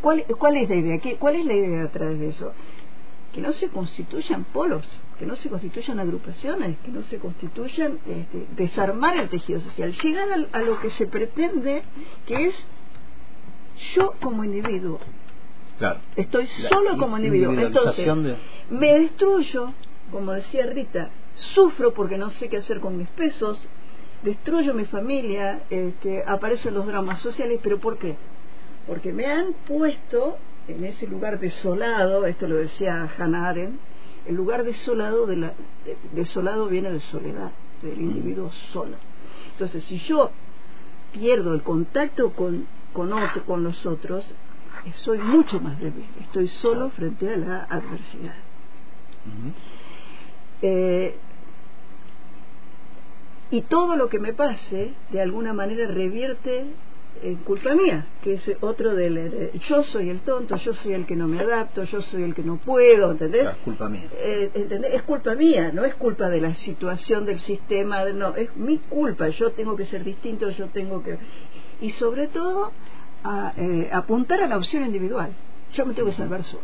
¿cuál, 0.00 0.24
¿Cuál 0.38 0.56
es 0.56 0.68
la 0.68 0.76
idea? 0.76 0.98
¿Qué, 0.98 1.16
¿Cuál 1.16 1.36
es 1.36 1.44
la 1.44 1.54
idea 1.54 1.82
detrás 1.82 2.18
de 2.18 2.28
eso? 2.28 2.52
Que 3.32 3.40
no 3.40 3.52
se 3.52 3.68
constituyan 3.68 4.44
polos 4.44 4.86
que 5.20 5.26
no 5.26 5.36
se 5.36 5.50
constituyan 5.50 6.00
agrupaciones, 6.00 6.78
que 6.78 6.90
no 6.90 7.02
se 7.02 7.18
constituyan, 7.18 7.98
este, 8.06 8.46
desarmar 8.56 9.18
el 9.18 9.28
tejido 9.28 9.60
social, 9.60 9.92
llegar 9.92 10.28
a, 10.50 10.62
lo 10.62 10.80
que 10.80 10.88
se 10.88 11.06
pretende, 11.06 11.82
que 12.26 12.46
es 12.46 12.66
yo 13.94 14.14
como 14.22 14.44
individuo, 14.44 14.98
Claro. 15.78 16.00
Estoy 16.16 16.46
La 16.62 16.68
solo 16.70 16.96
como 16.96 17.18
individuo. 17.18 17.52
Entonces, 17.52 18.06
de- 18.06 18.36
me 18.70 18.98
destruyo, 18.98 19.72
como 20.10 20.32
decía 20.32 20.66
Rita, 20.66 21.10
sufro 21.34 21.92
porque 21.94 22.18
no 22.18 22.30
sé 22.30 22.48
qué 22.48 22.58
hacer 22.58 22.80
con 22.80 22.96
mis 22.96 23.08
pesos, 23.08 23.66
destruyo 24.22 24.74
mi 24.74 24.84
familia, 24.84 25.62
este, 25.70 26.22
aparecen 26.26 26.74
los 26.74 26.86
dramas 26.86 27.20
sociales, 27.20 27.60
pero 27.62 27.78
¿por 27.78 27.98
qué? 27.98 28.16
Porque 28.86 29.12
me 29.12 29.26
han 29.26 29.52
puesto 29.66 30.36
en 30.68 30.84
ese 30.84 31.06
lugar 31.06 31.38
desolado, 31.40 32.26
esto 32.26 32.46
lo 32.46 32.56
decía 32.56 33.08
Hannah 33.18 33.48
Arendt, 33.48 33.80
el 34.26 34.34
lugar 34.34 34.64
desolado, 34.64 35.26
de 35.26 35.36
la, 35.36 35.54
de- 35.84 35.96
desolado 36.12 36.66
viene 36.66 36.90
de 36.92 37.00
soledad, 37.00 37.52
del 37.82 38.00
individuo 38.00 38.52
solo. 38.72 38.96
Entonces, 39.52 39.82
si 39.84 39.98
yo 39.98 40.30
pierdo 41.12 41.54
el 41.54 41.62
contacto 41.62 42.32
con, 42.32 42.66
con, 42.92 43.12
otro, 43.12 43.44
con 43.44 43.64
los 43.64 43.84
otros, 43.86 44.34
soy 45.02 45.18
mucho 45.18 45.60
más 45.60 45.80
débil, 45.80 46.04
estoy 46.20 46.48
solo 46.48 46.90
frente 46.90 47.32
a 47.32 47.36
la 47.36 47.62
adversidad. 47.64 48.34
Eh, 50.62 51.16
y 53.50 53.62
todo 53.62 53.96
lo 53.96 54.08
que 54.08 54.20
me 54.20 54.32
pase, 54.32 54.94
de 55.10 55.20
alguna 55.20 55.52
manera, 55.52 55.86
revierte 55.88 56.66
en 57.22 57.36
culpa 57.38 57.74
mía, 57.74 58.06
que 58.22 58.34
es 58.34 58.50
otro 58.60 58.94
del... 58.94 59.14
de- 59.14 59.60
yo 59.68 59.82
soy 59.82 60.08
el 60.08 60.20
tonto, 60.20 60.54
yo 60.56 60.72
soy 60.72 60.94
el 60.94 61.04
que 61.06 61.16
no 61.16 61.26
me 61.26 61.40
adapto, 61.40 61.82
yo 61.82 62.00
soy 62.02 62.22
el 62.22 62.34
que 62.34 62.42
no 62.44 62.58
puedo, 62.58 63.10
¿entendés? 63.10 63.42
Es 63.50 63.56
culpa 63.58 63.88
mía. 63.88 64.08
Eh, 64.12 64.50
¿entendés? 64.54 64.94
Es 64.94 65.02
culpa 65.02 65.34
mía, 65.34 65.72
no 65.72 65.84
es 65.84 65.94
culpa 65.96 66.28
de 66.28 66.40
la 66.40 66.54
situación 66.54 67.24
del 67.24 67.40
sistema, 67.40 68.04
de- 68.04 68.14
no, 68.14 68.36
es 68.36 68.54
mi 68.56 68.78
culpa, 68.78 69.28
yo 69.28 69.50
tengo 69.52 69.74
que 69.76 69.86
ser 69.86 70.04
distinto, 70.04 70.48
yo 70.50 70.68
tengo 70.68 71.02
que... 71.02 71.18
Y 71.80 71.90
sobre 71.90 72.28
todo, 72.28 72.72
a, 73.24 73.52
eh, 73.56 73.90
apuntar 73.92 74.40
a 74.42 74.46
la 74.46 74.56
opción 74.56 74.84
individual. 74.84 75.34
Yo 75.72 75.84
me 75.86 75.94
tengo 75.94 76.08
que 76.08 76.14
salvar 76.14 76.44
solo. 76.44 76.62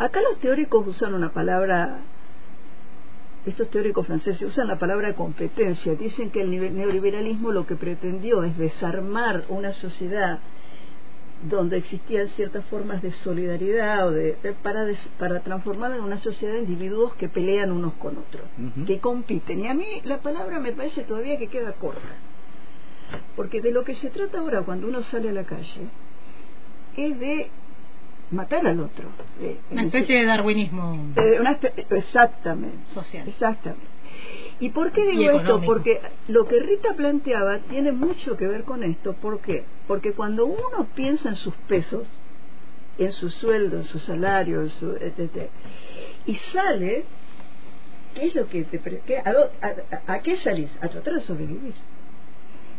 Acá 0.00 0.20
los 0.22 0.38
teóricos 0.40 0.86
usan 0.86 1.12
una 1.14 1.30
palabra, 1.30 1.98
estos 3.44 3.68
teóricos 3.70 4.06
franceses 4.06 4.40
usan 4.48 4.66
la 4.68 4.78
palabra 4.78 5.14
competencia. 5.14 5.94
Dicen 5.94 6.30
que 6.30 6.40
el 6.40 6.50
neoliberalismo 6.74 7.52
lo 7.52 7.66
que 7.66 7.76
pretendió 7.76 8.42
es 8.42 8.56
desarmar 8.56 9.44
una 9.50 9.72
sociedad 9.74 10.38
donde 11.42 11.76
existían 11.78 12.28
ciertas 12.28 12.64
formas 12.66 13.02
de 13.02 13.12
solidaridad 13.12 14.08
o 14.08 14.10
de, 14.10 14.36
de- 14.42 14.52
para, 14.52 14.84
des- 14.86 15.08
para 15.18 15.40
transformarla 15.40 15.96
en 15.96 16.02
una 16.04 16.18
sociedad 16.18 16.54
de 16.54 16.60
individuos 16.60 17.14
que 17.16 17.28
pelean 17.28 17.70
unos 17.70 17.92
con 17.94 18.16
otros, 18.18 18.44
que 18.86 19.00
compiten. 19.00 19.60
Y 19.60 19.66
a 19.68 19.74
mí 19.74 19.86
la 20.04 20.18
palabra 20.18 20.60
me 20.60 20.72
parece 20.72 21.02
todavía 21.04 21.38
que 21.38 21.48
queda 21.48 21.72
corta. 21.72 22.00
Porque 23.36 23.60
de 23.60 23.72
lo 23.72 23.84
que 23.84 23.94
se 23.94 24.08
trata 24.10 24.38
ahora 24.38 24.62
cuando 24.62 24.86
uno 24.88 25.02
sale 25.02 25.28
a 25.30 25.32
la 25.32 25.44
calle 25.44 25.88
es 26.96 27.18
de 27.20 27.50
matar 28.30 28.66
al 28.66 28.80
otro. 28.80 29.08
de- 29.40 29.58
Una 29.70 29.84
especie 29.84 30.18
de 30.20 30.26
darwinismo 30.26 31.12
eh, 31.16 31.38
una 31.40 31.58
exactamente. 31.90 32.86
social. 32.92 33.28
Exactamente. 33.28 33.86
¿Y 34.60 34.70
por 34.70 34.92
qué 34.92 35.06
digo 35.10 35.30
esto? 35.30 35.60
Porque 35.64 36.00
lo 36.28 36.44
que 36.46 36.60
Rita 36.60 36.94
planteaba 36.94 37.58
tiene 37.60 37.92
mucho 37.92 38.36
que 38.36 38.46
ver 38.46 38.64
con 38.64 38.82
esto. 38.84 39.14
¿Por 39.14 39.40
qué? 39.40 39.64
Porque 39.86 40.12
cuando 40.12 40.46
uno 40.46 40.86
piensa 40.94 41.30
en 41.30 41.36
sus 41.36 41.54
pesos, 41.68 42.06
en 42.98 43.12
su 43.12 43.30
sueldo, 43.30 43.78
en 43.78 43.84
su 43.84 43.98
salario, 43.98 44.60
en 44.60 44.70
su, 44.70 44.90
etc., 44.92 45.48
y 46.26 46.34
sale, 46.34 47.06
¿qué 48.14 48.26
es 48.26 48.34
lo 48.34 48.46
que 48.48 48.64
te... 48.64 48.78
qué- 49.06 49.22
a 50.06 50.18
qué 50.20 50.36
salís? 50.36 50.70
A 50.82 50.88
tratar 50.88 51.14
de 51.14 51.20
sobrevivir. 51.22 51.74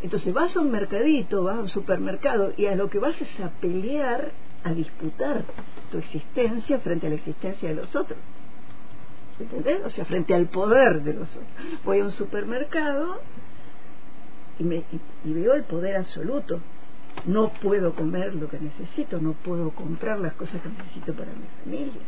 Entonces 0.03 0.31
vas 0.33 0.55
a 0.55 0.59
un 0.61 0.69
mercadito, 0.71 1.43
vas 1.43 1.57
a 1.57 1.61
un 1.61 1.69
supermercado 1.69 2.53
y 2.57 2.67
a 2.67 2.75
lo 2.75 2.89
que 2.89 2.99
vas 2.99 3.19
es 3.21 3.39
a 3.39 3.49
pelear, 3.59 4.31
a 4.63 4.73
disputar 4.73 5.43
tu 5.91 5.97
existencia 5.97 6.79
frente 6.79 7.07
a 7.07 7.09
la 7.09 7.15
existencia 7.15 7.69
de 7.69 7.75
los 7.75 7.95
otros. 7.95 8.19
¿Entendés? 9.39 9.81
O 9.85 9.89
sea, 9.89 10.05
frente 10.05 10.35
al 10.35 10.47
poder 10.47 11.03
de 11.03 11.13
los 11.13 11.29
otros. 11.31 11.49
Voy 11.83 11.99
a 11.99 12.05
un 12.05 12.11
supermercado 12.11 13.19
y, 14.59 14.63
me, 14.63 14.77
y, 14.77 15.01
y 15.25 15.33
veo 15.33 15.53
el 15.53 15.63
poder 15.63 15.95
absoluto. 15.95 16.59
No 17.25 17.51
puedo 17.53 17.93
comer 17.93 18.35
lo 18.35 18.47
que 18.49 18.59
necesito, 18.59 19.19
no 19.19 19.33
puedo 19.33 19.71
comprar 19.71 20.19
las 20.19 20.33
cosas 20.33 20.61
que 20.61 20.69
necesito 20.69 21.13
para 21.13 21.31
mi 21.31 21.45
familia. 21.63 22.01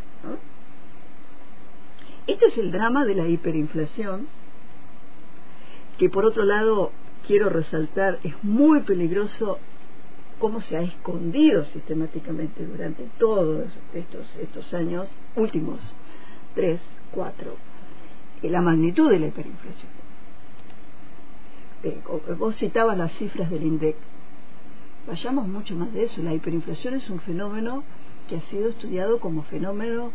Este 2.26 2.46
es 2.46 2.58
el 2.58 2.72
drama 2.72 3.04
de 3.04 3.16
la 3.16 3.28
hiperinflación, 3.28 4.28
que 5.98 6.10
por 6.10 6.26
otro 6.26 6.46
lado 6.46 6.92
quiero 7.28 7.50
resaltar 7.50 8.20
es 8.24 8.34
muy 8.44 8.82
peligroso 8.82 9.60
cómo 10.44 10.60
se 10.60 10.76
ha 10.76 10.82
escondido 10.82 11.64
sistemáticamente 11.64 12.66
durante 12.66 13.06
todos 13.18 13.66
estos, 13.94 14.28
estos 14.42 14.74
años 14.74 15.08
últimos, 15.38 15.80
tres, 16.54 16.82
cuatro, 17.12 17.56
eh, 18.42 18.50
la 18.50 18.62
magnitud 18.62 19.10
de 19.10 19.20
la 19.20 19.28
hiperinflación. 19.28 19.90
Eh, 21.84 21.98
co- 22.04 22.22
vos 22.38 22.58
citabas 22.58 22.98
las 22.98 23.14
cifras 23.14 23.50
del 23.50 23.64
INDEC. 23.64 23.96
Vayamos 25.08 25.48
mucho 25.48 25.76
más 25.76 25.94
de 25.94 26.04
eso. 26.04 26.22
La 26.22 26.34
hiperinflación 26.34 26.96
es 26.96 27.10
un 27.10 27.22
fenómeno 27.22 27.86
que 28.28 28.36
ha 28.36 28.42
sido 28.42 28.68
estudiado 28.68 29.22
como 29.22 29.44
fenómeno 29.44 30.12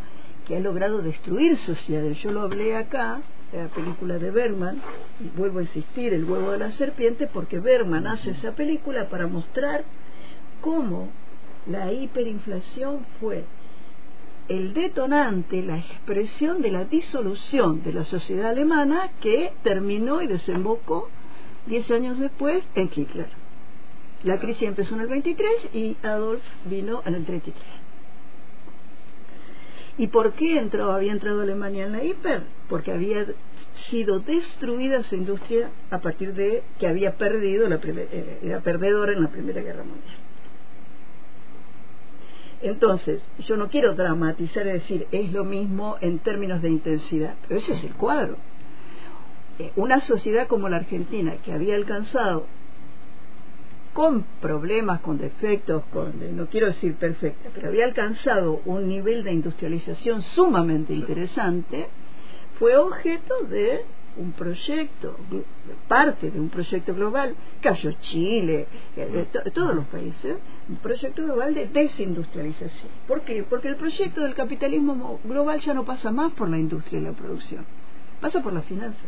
que 0.46 0.58
ha 0.58 0.60
logrado 0.60 1.00
destruir 1.00 1.56
sociedades. 1.56 2.18
Yo 2.18 2.32
lo 2.32 2.42
hablé 2.42 2.76
acá, 2.76 3.22
de 3.50 3.62
la 3.62 3.68
película 3.68 4.18
de 4.18 4.30
Berman, 4.30 4.76
y 5.24 5.28
vuelvo 5.38 5.60
a 5.60 5.62
insistir, 5.62 6.12
El 6.12 6.24
huevo 6.26 6.50
de 6.50 6.58
la 6.58 6.72
serpiente, 6.72 7.26
porque 7.28 7.60
Berman 7.60 8.06
hace 8.06 8.32
esa 8.32 8.52
película 8.52 9.08
para 9.08 9.26
mostrar 9.26 9.84
cómo 10.60 11.08
la 11.66 11.92
hiperinflación 11.92 13.04
fue 13.20 13.44
el 14.48 14.72
detonante, 14.72 15.62
la 15.62 15.78
expresión 15.78 16.62
de 16.62 16.70
la 16.70 16.84
disolución 16.84 17.82
de 17.82 17.92
la 17.92 18.04
sociedad 18.04 18.50
alemana 18.50 19.10
que 19.20 19.52
terminó 19.62 20.22
y 20.22 20.26
desembocó 20.26 21.10
diez 21.66 21.90
años 21.90 22.18
después 22.18 22.64
en 22.74 22.90
Hitler. 22.94 23.28
La 24.22 24.40
crisis 24.40 24.68
empezó 24.68 24.94
en 24.94 25.02
el 25.02 25.08
23 25.08 25.74
y 25.74 25.96
Adolf 26.02 26.42
vino 26.64 27.02
en 27.04 27.14
el 27.14 27.24
33. 27.24 27.78
¿Y 29.98 30.06
por 30.06 30.32
qué 30.32 30.58
entró, 30.58 30.92
había 30.92 31.12
entrado 31.12 31.42
Alemania 31.42 31.84
en 31.84 31.92
la 31.92 32.04
hiper? 32.04 32.44
Porque 32.68 32.92
había 32.92 33.26
sido 33.90 34.20
destruida 34.20 35.02
su 35.02 35.16
industria 35.16 35.70
a 35.90 35.98
partir 35.98 36.34
de 36.34 36.62
que 36.78 36.86
había 36.86 37.16
perdido, 37.16 37.68
la, 37.68 37.80
eh, 37.84 38.38
era 38.42 38.60
perdedora 38.60 39.12
en 39.12 39.22
la 39.22 39.28
Primera 39.28 39.60
Guerra 39.60 39.82
Mundial. 39.82 40.27
Entonces, 42.60 43.20
yo 43.38 43.56
no 43.56 43.68
quiero 43.68 43.94
dramatizar 43.94 44.66
y 44.66 44.70
decir 44.72 45.06
es 45.12 45.32
lo 45.32 45.44
mismo 45.44 45.96
en 46.00 46.18
términos 46.18 46.60
de 46.60 46.70
intensidad, 46.70 47.36
pero 47.46 47.60
ese 47.60 47.72
es 47.74 47.84
el 47.84 47.94
cuadro. 47.94 48.36
Eh, 49.58 49.72
Una 49.76 50.00
sociedad 50.00 50.48
como 50.48 50.68
la 50.68 50.78
Argentina, 50.78 51.36
que 51.44 51.52
había 51.52 51.76
alcanzado 51.76 52.46
con 53.92 54.24
problemas, 54.40 55.00
con 55.00 55.18
defectos, 55.18 55.82
con, 55.92 56.36
no 56.36 56.46
quiero 56.46 56.68
decir 56.68 56.94
perfecta, 56.96 57.48
pero 57.54 57.68
había 57.68 57.84
alcanzado 57.84 58.60
un 58.64 58.88
nivel 58.88 59.24
de 59.24 59.32
industrialización 59.32 60.22
sumamente 60.22 60.92
interesante, 60.92 61.88
fue 62.58 62.76
objeto 62.76 63.34
de 63.48 63.84
un 64.18 64.32
proyecto, 64.32 65.16
parte 65.86 66.30
de 66.30 66.38
un 66.40 66.48
proyecto 66.50 66.94
global, 66.94 67.34
cayó 67.60 67.92
Chile, 68.00 68.66
eh, 68.96 69.26
to- 69.32 69.50
todos 69.52 69.74
los 69.74 69.86
países, 69.86 70.36
un 70.68 70.76
proyecto 70.76 71.22
global 71.24 71.54
de 71.54 71.66
desindustrialización. 71.68 72.90
¿Por 73.06 73.22
qué? 73.22 73.42
Porque 73.44 73.68
el 73.68 73.76
proyecto 73.76 74.20
del 74.22 74.34
capitalismo 74.34 74.94
mo- 74.94 75.20
global 75.24 75.60
ya 75.60 75.72
no 75.74 75.84
pasa 75.84 76.10
más 76.10 76.32
por 76.32 76.48
la 76.48 76.58
industria 76.58 77.00
y 77.00 77.04
la 77.04 77.12
producción, 77.12 77.64
pasa 78.20 78.42
por 78.42 78.52
la 78.52 78.62
finanza. 78.62 79.04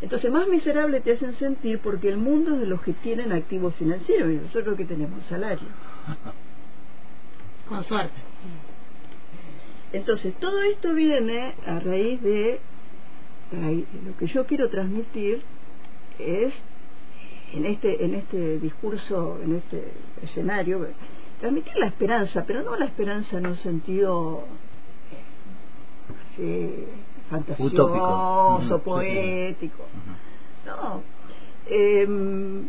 Entonces 0.00 0.30
más 0.30 0.46
miserable 0.48 1.00
te 1.00 1.12
hacen 1.12 1.34
sentir 1.34 1.80
porque 1.80 2.08
el 2.08 2.18
mundo 2.18 2.54
es 2.54 2.60
de 2.60 2.66
los 2.66 2.80
que 2.82 2.92
tienen 2.92 3.32
activos 3.32 3.74
financieros 3.74 4.32
y 4.32 4.36
nosotros 4.36 4.76
que 4.76 4.84
tenemos 4.84 5.24
salario. 5.24 5.68
Con 7.68 7.82
suerte. 7.84 8.14
Entonces 9.92 10.34
todo 10.38 10.60
esto 10.62 10.92
viene 10.94 11.54
a 11.66 11.80
raíz 11.80 12.22
de 12.22 12.60
lo 13.52 14.16
que 14.18 14.26
yo 14.26 14.44
quiero 14.46 14.68
transmitir 14.68 15.42
es 16.18 16.52
en 17.52 17.64
este 17.64 18.04
en 18.04 18.14
este 18.14 18.58
discurso, 18.58 19.38
en 19.42 19.56
este 19.56 19.92
escenario, 20.22 20.88
transmitir 21.40 21.76
la 21.76 21.86
esperanza, 21.86 22.44
pero 22.46 22.62
no 22.62 22.76
la 22.76 22.86
esperanza 22.86 23.38
en 23.38 23.46
un 23.46 23.56
sentido 23.56 24.44
eh, 26.38 26.86
así 26.86 26.86
fantasioso, 27.30 27.74
Utópico. 27.74 28.60
Sí, 28.62 28.84
poético. 28.84 29.84
No. 30.66 31.02
Em, 31.68 32.68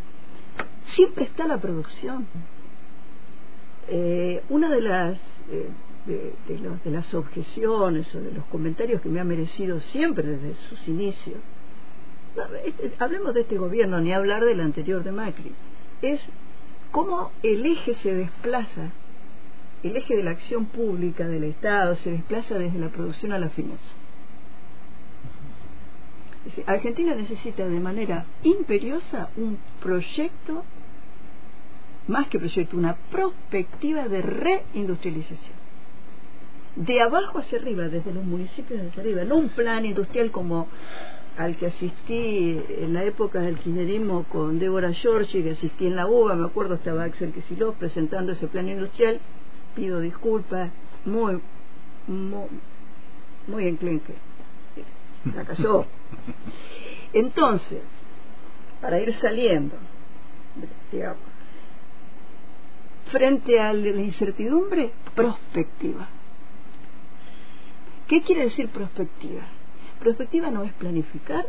siempre 0.95 1.25
está 1.25 1.47
la 1.47 1.57
producción. 1.59 2.27
Eh, 3.89 4.43
una 4.49 4.69
de 4.69 4.81
las 4.81 5.17
eh, 5.49 5.69
de, 6.07 6.33
los- 6.59 6.83
de 6.83 6.91
las 6.91 7.13
objeciones 7.13 8.13
o 8.15 8.21
de 8.21 8.31
los 8.31 8.45
comentarios 8.45 9.01
que 9.01 9.09
me 9.09 9.19
ha 9.19 9.23
merecido 9.23 9.79
siempre 9.81 10.27
desde 10.27 10.55
sus 10.69 10.87
inicios, 10.87 11.37
no, 12.35 12.43
hablemos 12.99 13.33
de 13.33 13.41
este 13.41 13.57
gobierno, 13.57 13.99
ni 13.99 14.13
hablar 14.13 14.45
del 14.45 14.61
anterior 14.61 15.03
de 15.03 15.11
Macri, 15.11 15.51
es 16.01 16.21
cómo 16.91 17.31
el 17.43 17.65
eje 17.65 17.95
se 17.95 18.13
desplaza, 18.13 18.91
el 19.83 19.95
eje 19.95 20.15
de 20.15 20.23
la 20.23 20.31
acción 20.31 20.65
pública 20.65 21.27
del 21.27 21.43
Estado 21.43 21.95
se 21.97 22.11
desplaza 22.11 22.57
desde 22.57 22.79
la 22.79 22.89
producción 22.89 23.31
a 23.33 23.39
la 23.39 23.49
finanza. 23.49 23.93
Argentina 26.65 27.13
necesita 27.13 27.67
de 27.67 27.79
manera 27.79 28.25
imperiosa 28.43 29.29
un 29.35 29.57
proyecto, 29.81 30.63
más 32.07 32.27
que 32.29 32.39
proyecto, 32.39 32.77
una 32.77 32.95
perspectiva 32.95 34.07
de 34.07 34.21
reindustrialización. 34.21 35.56
De 36.77 37.01
abajo 37.01 37.39
hacia 37.39 37.57
arriba, 37.57 37.87
desde 37.87 38.13
los 38.13 38.23
municipios 38.23 38.79
hacia 38.79 39.01
arriba, 39.01 39.23
no 39.23 39.35
un 39.37 39.49
plan 39.49 39.83
industrial 39.83 40.29
como 40.29 40.67
al 41.35 41.57
que 41.57 41.65
asistí 41.67 42.61
en 42.69 42.93
la 42.93 43.03
época 43.03 43.39
del 43.39 43.57
kirchnerismo 43.57 44.25
con 44.25 44.59
Débora 44.59 44.91
Giorgi, 44.91 45.41
que 45.41 45.51
asistí 45.51 45.87
en 45.87 45.95
la 45.95 46.05
UBA, 46.05 46.35
me 46.35 46.45
acuerdo 46.45 46.75
estaba 46.75 47.03
Axel 47.03 47.33
Kicillof 47.33 47.77
presentando 47.77 48.31
ese 48.31 48.47
plan 48.47 48.69
industrial, 48.69 49.19
pido 49.75 49.99
disculpas, 49.99 50.69
muy, 51.03 51.41
muy, 52.05 52.47
muy 53.47 53.67
enclenque, 53.67 54.13
fracasó. 55.33 55.87
Entonces, 57.11 57.81
para 58.81 58.99
ir 58.99 59.15
saliendo, 59.15 59.75
digamos, 60.91 61.17
frente 63.05 63.59
a 63.59 63.73
la 63.73 63.89
incertidumbre, 63.89 64.91
prospectiva. 65.15 66.09
¿Qué 68.07 68.21
quiere 68.21 68.45
decir 68.45 68.69
prospectiva? 68.69 69.41
Prospectiva 69.99 70.49
no 70.49 70.63
es 70.63 70.71
planificar, 70.73 71.45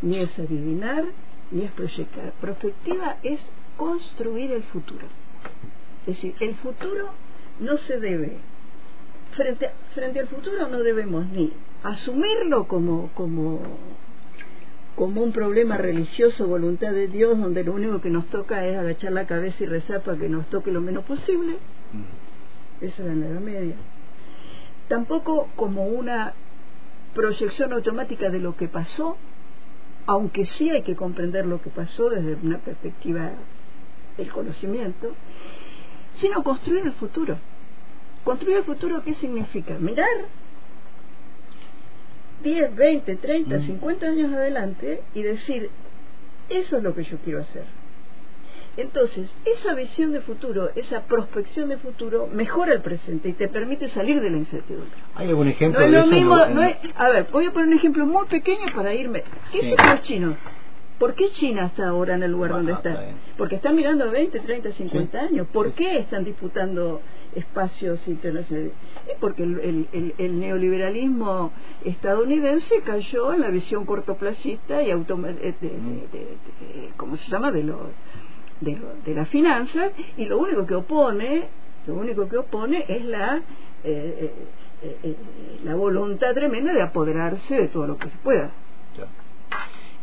ni 0.00 0.18
es 0.18 0.38
adivinar, 0.38 1.04
ni 1.50 1.64
es 1.64 1.72
proyectar. 1.72 2.32
Prospectiva 2.40 3.16
es 3.22 3.40
construir 3.76 4.52
el 4.52 4.62
futuro. 4.64 5.06
Es 6.06 6.14
decir, 6.14 6.34
el 6.40 6.54
futuro 6.56 7.10
no 7.60 7.76
se 7.78 8.00
debe, 8.00 8.38
frente, 9.32 9.70
frente 9.94 10.20
al 10.20 10.28
futuro 10.28 10.68
no 10.68 10.82
debemos 10.82 11.26
ni 11.28 11.52
asumirlo 11.82 12.66
como, 12.68 13.10
como, 13.14 13.60
como 14.94 15.22
un 15.22 15.32
problema 15.32 15.76
religioso, 15.76 16.46
voluntad 16.46 16.92
de 16.92 17.08
Dios, 17.08 17.38
donde 17.38 17.64
lo 17.64 17.74
único 17.74 18.00
que 18.00 18.10
nos 18.10 18.26
toca 18.26 18.66
es 18.66 18.78
agachar 18.78 19.12
la 19.12 19.26
cabeza 19.26 19.64
y 19.64 19.66
rezar 19.66 20.02
para 20.02 20.16
que 20.16 20.28
nos 20.28 20.46
toque 20.46 20.72
lo 20.72 20.80
menos 20.80 21.04
posible. 21.04 21.58
Eso 22.80 23.02
era 23.02 23.12
en 23.12 23.20
la 23.20 23.26
Edad 23.26 23.40
Media. 23.40 23.74
Tampoco 24.88 25.48
como 25.56 25.86
una 25.86 26.34
proyección 27.14 27.72
automática 27.72 28.30
de 28.30 28.38
lo 28.38 28.56
que 28.56 28.68
pasó, 28.68 29.16
aunque 30.06 30.46
sí 30.46 30.70
hay 30.70 30.82
que 30.82 30.94
comprender 30.94 31.46
lo 31.46 31.60
que 31.60 31.70
pasó 31.70 32.08
desde 32.10 32.34
una 32.34 32.58
perspectiva 32.58 33.32
del 34.16 34.30
conocimiento, 34.30 35.12
sino 36.14 36.42
construir 36.42 36.86
el 36.86 36.92
futuro. 36.92 37.38
Construir 38.24 38.58
el 38.58 38.64
futuro, 38.64 39.02
¿qué 39.02 39.14
significa? 39.14 39.78
Mirar 39.78 40.08
10, 42.42 42.76
20, 42.76 43.16
30, 43.16 43.60
50 43.60 44.06
años 44.06 44.32
adelante 44.32 45.02
y 45.14 45.22
decir, 45.22 45.70
eso 46.48 46.76
es 46.76 46.82
lo 46.82 46.94
que 46.94 47.04
yo 47.04 47.18
quiero 47.18 47.40
hacer. 47.40 47.64
Entonces, 48.76 49.34
esa 49.44 49.74
visión 49.74 50.12
de 50.12 50.20
futuro, 50.20 50.70
esa 50.74 51.06
prospección 51.06 51.68
de 51.70 51.78
futuro, 51.78 52.26
mejora 52.26 52.74
el 52.74 52.82
presente 52.82 53.30
y 53.30 53.32
te 53.32 53.48
permite 53.48 53.88
salir 53.88 54.20
de 54.20 54.28
la 54.30 54.36
incertidumbre. 54.36 54.90
¿Hay 55.14 55.28
algún 55.30 55.48
ejemplo 55.48 55.80
no 55.80 55.86
es 55.86 55.92
de 55.92 55.96
lo 55.98 56.02
eso? 56.04 56.12
mismo, 56.14 56.36
No, 56.36 56.48
no 56.48 56.62
es- 56.62 56.76
a 56.94 57.08
ver, 57.08 57.26
voy 57.32 57.46
a 57.46 57.52
poner 57.52 57.68
un 57.68 57.74
ejemplo 57.74 58.04
muy 58.06 58.26
pequeño 58.26 58.66
para 58.74 58.92
irme. 58.94 59.22
¿Qué 59.50 59.58
Sí. 59.60 59.66
hicieron 59.66 59.86
los 59.92 60.00
chinos? 60.02 60.36
¿Por 60.98 61.14
qué 61.14 61.28
China 61.30 61.66
está 61.66 61.88
ahora 61.88 62.14
en 62.14 62.22
el 62.22 62.32
lugar 62.32 62.52
Bueno, 62.52 62.72
donde 62.72 62.90
está. 62.90 63.14
Porque 63.36 63.56
están 63.56 63.76
mirando 63.76 64.04
a 64.04 64.08
20, 64.08 64.40
30, 64.40 64.72
50 64.72 65.20
Sí. 65.20 65.26
años. 65.26 65.46
¿Por 65.48 65.68
Sí. 65.68 65.74
qué 65.76 65.98
están 65.98 66.24
disputando 66.24 67.02
espacios 67.34 68.06
internacionales? 68.08 68.72
Es 69.06 69.16
porque 69.20 69.42
el, 69.42 69.58
el- 69.60 69.88
el- 69.92 70.14
el 70.16 70.40
neoliberalismo 70.40 71.52
estadounidense 71.84 72.80
cayó 72.82 73.32
en 73.34 73.40
la 73.42 73.50
visión 73.50 73.84
cortoplacista 73.84 74.82
y 74.82 74.90
automa- 74.90 75.30
eh, 75.30 75.54
de, 75.60 75.68
de- 75.68 76.38
¿cómo 76.96 77.16
se 77.16 77.30
llama? 77.30 77.52
de 77.52 77.62
lo, 77.62 77.90
de, 78.60 78.80
de 79.04 79.14
las 79.14 79.28
finanzas 79.28 79.92
y 80.16 80.26
lo 80.26 80.38
único 80.38 80.66
que 80.66 80.74
opone 80.74 81.48
lo 81.86 81.94
único 81.94 82.28
que 82.28 82.38
opone 82.38 82.84
es 82.88 83.04
la 83.04 83.36
eh, 83.36 83.42
eh, 83.84 84.32
eh, 84.82 84.96
eh, 85.02 85.16
la 85.64 85.74
voluntad 85.74 86.34
tremenda 86.34 86.72
de 86.72 86.82
apoderarse 86.82 87.54
de 87.54 87.68
todo 87.68 87.86
lo 87.86 87.96
que 87.96 88.08
se 88.08 88.18
pueda. 88.18 88.50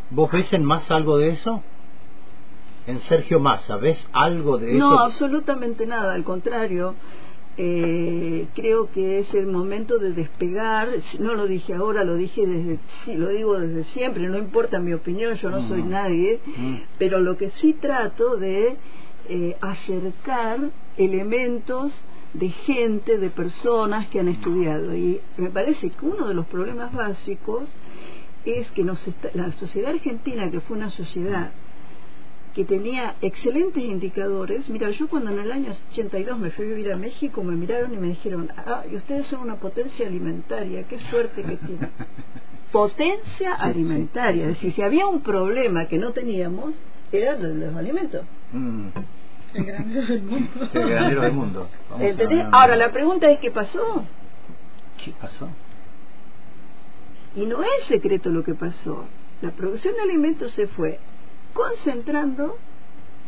¿Vos 0.10 0.32
ves 0.32 0.52
en 0.54 0.64
Massa 0.64 0.96
algo 0.96 1.18
de 1.18 1.30
eso? 1.30 1.62
En 2.86 3.00
Sergio 3.00 3.40
Massa, 3.40 3.78
¿ves 3.78 4.06
algo 4.14 4.58
de 4.58 4.74
No, 4.74 4.94
eso? 4.94 5.00
absolutamente 5.00 5.86
nada, 5.86 6.14
al 6.14 6.24
contrario. 6.24 6.96
Eh, 7.58 8.48
creo 8.56 8.90
que 8.92 9.20
es 9.20 9.34
el 9.34 9.46
momento 9.48 10.00
de 10.00 10.12
despegar. 10.14 10.90
No 11.20 11.36
lo 11.36 11.46
dije 11.46 11.74
ahora, 11.76 12.04
lo 12.04 12.16
dije 12.16 12.46
desde, 12.48 12.80
sí, 13.06 13.16
lo 13.16 13.30
digo 13.30 13.60
desde 13.60 13.84
siempre. 13.86 14.28
No 14.28 14.38
importa 14.38 14.80
mi 14.80 14.94
opinión, 14.94 15.36
yo 15.36 15.50
no 15.50 15.62
Mm. 15.62 15.68
soy 15.68 15.84
nadie. 15.84 16.40
Mm. 16.58 16.76
Pero 16.98 17.20
lo 17.20 17.38
que 17.38 17.50
sí 17.52 17.74
trato 17.74 18.38
de 18.38 18.78
eh, 19.30 19.56
acercar 19.62 20.60
elementos 20.98 21.94
de 22.34 22.50
gente, 22.50 23.18
de 23.18 23.30
personas 23.30 24.08
que 24.10 24.20
han 24.20 24.28
estudiado. 24.28 24.96
Y 24.96 25.22
me 25.38 25.50
parece 25.50 25.90
que 25.92 26.06
uno 26.06 26.28
de 26.28 26.34
los 26.34 26.46
problemas 26.48 26.92
básicos 26.94 27.74
es 28.46 28.70
que 28.72 28.84
nos 28.84 29.08
está- 29.08 29.30
la 29.34 29.52
sociedad 29.54 29.92
argentina, 29.92 30.50
que 30.52 30.60
fue 30.60 30.76
una 30.76 30.90
sociedad 30.90 31.52
que 32.54 32.66
tenía 32.66 33.16
excelentes 33.22 33.84
indicadores. 33.84 34.70
Mira, 34.70 34.90
yo 34.92 35.08
cuando 35.08 35.32
en 35.32 35.40
el 35.40 35.52
año 35.52 35.72
82 35.92 36.38
me 36.38 36.52
fui 36.52 36.66
a 36.66 36.70
vivir 36.70 36.92
a 36.92 36.98
México, 36.98 37.44
me 37.44 37.56
miraron 37.56 37.94
y 37.94 37.98
me 37.98 38.08
dijeron, 38.10 38.52
ah, 38.56 38.84
y 38.90 38.96
ustedes 38.96 39.26
son 39.28 39.42
una 39.42 39.56
potencia 39.56 40.06
alimentaria, 40.08 40.84
qué 40.84 41.00
suerte 41.00 41.44
que 41.44 41.58
tienen. 41.58 41.90
Potencia 42.72 43.54
alimentaria, 43.54 44.46
es 44.46 44.56
decir, 44.56 44.74
si 44.74 44.82
había 44.82 45.06
un 45.06 45.22
problema 45.22 45.86
que 45.88 46.00
no 46.00 46.12
teníamos, 46.12 46.74
era 47.12 47.36
de 47.36 47.54
los 47.54 47.76
alimentos. 47.76 48.26
Mm. 48.52 48.88
El 49.54 49.66
granero 49.66 50.02
del 50.08 50.22
mundo. 50.24 50.50
El 50.74 50.90
granero 50.90 51.22
del 51.22 51.34
mundo. 51.34 51.70
Ahora, 52.52 52.76
la 52.76 52.92
pregunta 52.92 53.30
es, 53.30 53.40
¿qué 53.40 53.52
pasó? 53.52 54.04
¿Qué 55.04 55.12
pasó? 55.22 55.50
Y 57.36 57.46
no 57.46 57.62
es 57.62 57.86
secreto 57.86 58.32
lo 58.32 58.44
que 58.44 58.56
pasó. 58.56 59.06
La 59.42 59.52
producción 59.52 59.94
de 59.94 60.02
alimentos 60.02 60.52
se 60.54 60.66
fue 60.66 61.00
concentrando 61.54 62.58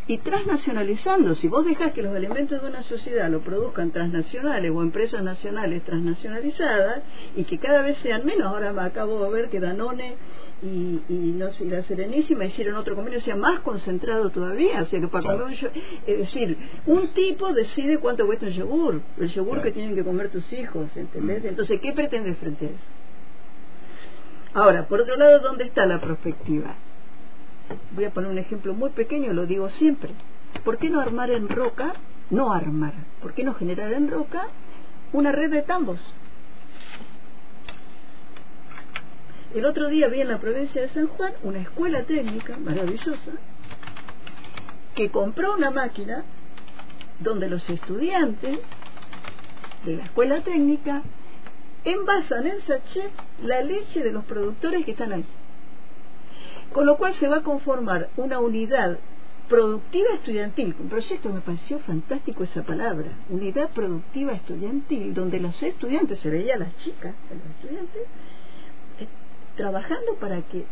y 0.07 0.19
transnacionalizando. 0.19 1.33
Si 1.33 1.47
vos 1.47 1.65
dejás 1.65 1.93
que 1.93 2.03
los 2.03 2.15
alimentos 2.15 2.61
de 2.61 2.67
una 2.67 2.83
sociedad 2.83 3.29
lo 3.29 3.41
produzcan 3.41 3.91
transnacionales 3.91 4.71
o 4.71 4.83
empresas 4.83 5.23
nacionales 5.23 5.83
transnacionalizadas 5.83 7.01
y 7.35 7.43
que 7.45 7.57
cada 7.57 7.81
vez 7.81 7.97
sean 7.99 8.23
menos, 8.23 8.47
ahora 8.47 8.71
me 8.71 8.83
acabo 8.83 9.23
de 9.23 9.31
ver 9.31 9.49
que 9.49 9.59
Danone 9.59 10.15
y, 10.61 11.01
y 11.09 11.33
no 11.35 11.51
sé, 11.51 11.65
y 11.65 11.69
la 11.69 11.81
Serenísima 11.83 12.45
hicieron 12.45 12.75
otro 12.75 12.95
convenio, 12.95 13.19
o 13.19 13.23
sea, 13.23 13.35
más 13.35 13.61
concentrado 13.61 14.29
todavía. 14.29 14.83
O 14.83 14.85
sea, 14.85 14.99
que 14.99 15.07
para 15.07 15.37
comer 15.37 15.71
es 16.05 16.17
decir, 16.17 16.55
un 16.85 17.07
tipo 17.09 17.51
decide 17.53 17.97
cuánto 17.97 18.27
cuesta 18.27 18.45
un 18.45 18.51
yogur, 18.51 19.01
el 19.19 19.29
yogur 19.29 19.53
Claro. 19.55 19.63
que 19.63 19.71
tienen 19.71 19.95
que 19.95 20.03
comer 20.03 20.29
tus 20.29 20.51
hijos, 20.53 20.87
¿entendés? 20.95 21.43
Mm. 21.43 21.47
Entonces, 21.47 21.79
¿qué 21.81 21.93
pretende 21.93 22.35
frente 22.35 22.65
a 22.67 22.69
eso? 22.69 22.87
Ahora, 24.53 24.87
por 24.87 25.01
otro 25.01 25.17
lado, 25.17 25.39
¿dónde 25.39 25.65
está 25.65 25.85
la 25.87 25.99
perspectiva? 25.99 26.75
Voy 27.91 28.05
a 28.05 28.11
poner 28.11 28.29
un 28.29 28.37
ejemplo 28.37 28.73
muy 28.73 28.89
pequeño, 28.91 29.33
lo 29.33 29.45
digo 29.45 29.69
siempre. 29.69 30.11
¿Por 30.63 30.77
qué 30.77 30.89
no 30.89 30.99
armar 30.99 31.31
en 31.31 31.49
roca, 31.49 31.93
no 32.29 32.53
armar, 32.53 32.93
por 33.21 33.33
qué 33.33 33.43
no 33.43 33.53
generar 33.53 33.93
en 33.93 34.09
roca 34.09 34.47
una 35.13 35.31
red 35.31 35.51
de 35.51 35.61
tambos? 35.61 36.01
El 39.53 39.65
otro 39.65 39.87
día 39.87 40.09
vi 40.09 40.19
en 40.21 40.27
la 40.27 40.39
provincia 40.39 40.81
de 40.81 40.89
San 40.89 41.07
Juan 41.07 41.33
una 41.43 41.59
escuela 41.59 42.03
técnica 42.03 42.57
maravillosa 42.57 43.31
que 44.95 45.09
compró 45.09 45.53
una 45.53 45.71
máquina 45.71 46.25
donde 47.19 47.47
los 47.47 47.69
estudiantes 47.69 48.59
de 49.85 49.95
la 49.95 50.03
escuela 50.03 50.41
técnica 50.41 51.03
envasan 51.85 52.47
en 52.47 52.61
sachet 52.61 53.11
la 53.43 53.61
leche 53.61 54.03
de 54.03 54.11
los 54.11 54.25
productores 54.25 54.83
que 54.83 54.91
están 54.91 55.13
ahí. 55.13 55.25
Con 56.75 56.85
lo 56.85 56.97
cual 56.97 57.13
se 57.13 57.29
va 57.29 57.37
a 57.37 57.41
conformar 57.41 58.09
una 58.17 58.41
unidad 58.41 58.99
productiva 59.47 60.09
estudiantil. 60.13 60.75
Un 60.77 60.89
proyecto 60.89 61.29
me 61.29 61.39
pareció 61.39 61.79
fantástico 61.79 62.43
esa 62.43 62.63
palabra. 62.63 63.11
Unidad 63.29 63.69
productiva 63.69 64.33
estudiantil, 64.33 65.13
donde 65.13 65.39
los 65.39 65.63
estudiantes, 65.63 66.19
se 66.19 66.29
veía 66.29 66.55
a 66.55 66.57
las 66.57 66.75
chicas, 66.79 67.15
a 67.31 67.33
los 67.33 67.45
estudiantes, 67.55 68.01
eh, 68.99 69.07
trabajando 69.55 70.15
para 70.19 70.41
que 70.41 70.65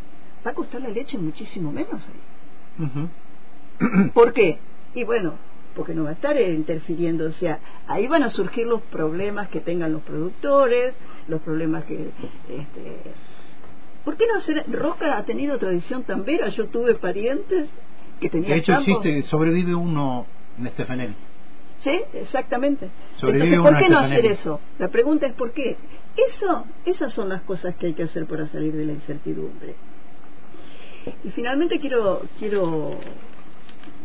va 0.45 0.51
a 0.51 0.53
costar 0.53 0.81
la 0.81 0.89
leche 0.89 1.17
muchísimo 1.17 1.71
menos 1.71 2.05
ahí. 2.05 4.09
¿Por 4.13 4.33
qué? 4.33 4.59
Y 4.93 5.05
bueno, 5.05 5.35
porque 5.73 5.95
no 5.95 6.03
va 6.03 6.09
a 6.09 6.19
estar 6.19 6.35
eh, 6.35 6.51
interfiriendo, 6.51 7.27
o 7.27 7.31
sea, 7.31 7.61
ahí 7.87 8.07
van 8.07 8.23
a 8.23 8.29
surgir 8.29 8.67
los 8.67 8.81
problemas 8.81 9.47
que 9.47 9.61
tengan 9.61 9.93
los 9.93 10.01
productores, 10.01 10.95
los 11.29 11.41
problemas 11.43 11.85
que... 11.85 12.09
Este, 12.49 13.13
¿Por 14.03 14.17
qué 14.17 14.25
no 14.27 14.35
hacer? 14.35 14.65
Roca 14.71 15.17
ha 15.17 15.23
tenido 15.23 15.57
tradición 15.57 16.03
tambera, 16.03 16.49
yo 16.49 16.67
tuve 16.67 16.95
parientes 16.95 17.69
que 18.19 18.29
tenían 18.29 18.51
De 18.51 18.57
hecho, 18.57 18.73
campos. 18.73 18.87
existe, 19.05 19.21
sobrevive 19.23 19.75
uno 19.75 20.25
en 20.57 20.67
este 20.67 20.83
FNL. 20.83 21.13
Sí, 21.79 22.01
exactamente. 22.13 22.89
Sobrevive 23.15 23.55
Entonces, 23.55 23.71
¿por 23.71 23.81
qué 23.83 23.89
no 23.89 23.99
hacer 23.99 24.25
eso? 24.25 24.59
La 24.79 24.87
pregunta 24.89 25.25
es 25.25 25.33
¿por 25.33 25.51
qué? 25.51 25.77
Eso, 26.15 26.65
esas 26.85 27.13
son 27.13 27.29
las 27.29 27.41
cosas 27.41 27.75
que 27.75 27.87
hay 27.87 27.93
que 27.93 28.03
hacer 28.03 28.25
para 28.25 28.47
salir 28.47 28.73
de 28.73 28.85
la 28.85 28.93
incertidumbre. 28.93 29.75
Y 31.23 31.29
finalmente 31.31 31.79
quiero, 31.79 32.21
quiero 32.39 32.91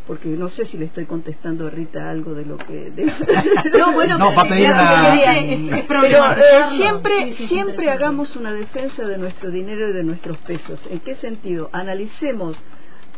porque 0.09 0.31
no 0.31 0.49
sé 0.49 0.65
si 0.65 0.79
le 0.79 0.87
estoy 0.87 1.05
contestando 1.05 1.67
a 1.67 1.71
Rita 1.71 2.11
algo 2.11 2.35
de 2.35 2.45
lo 2.47 2.57
que... 2.57 2.91
de- 2.91 3.05
No, 3.79 3.93
bueno, 3.93 4.17
No, 4.19 4.31
pero 4.31 4.37
va 4.37 4.43
a 4.43 4.49
pedir 4.49 4.71
una- 4.71 5.85
Pero 5.87 6.33
eh, 6.33 6.77
siempre, 6.77 7.15
Sí, 7.27 7.35
sí, 7.35 7.43
es 7.45 7.49
siempre 7.51 7.91
hagamos 7.91 8.35
una 8.35 8.53
defensa 8.53 9.07
de 9.07 9.19
nuestro 9.19 9.51
dinero 9.51 9.89
y 9.89 9.93
de 9.93 10.03
nuestros 10.03 10.39
pesos. 10.39 10.81
¿En 10.91 10.99
qué 11.01 11.15
sentido? 11.17 11.69
Analicemos 11.73 12.59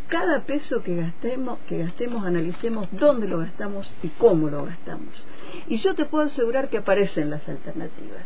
cada 0.08 0.42
peso 0.44 0.82
que 0.82 0.96
gastemos, 0.96 1.60
que 1.68 1.78
gastemos, 1.78 2.26
analicemos 2.26 2.88
dónde 2.90 3.28
lo 3.28 3.38
gastamos 3.38 3.88
y 4.02 4.08
cómo 4.08 4.48
lo 4.48 4.64
gastamos. 4.64 5.24
Y 5.68 5.78
yo 5.78 5.94
te 5.94 6.04
puedo 6.06 6.24
asegurar 6.24 6.68
que 6.68 6.78
aparecen 6.78 7.30
las 7.30 7.48
alternativas. 7.48 8.24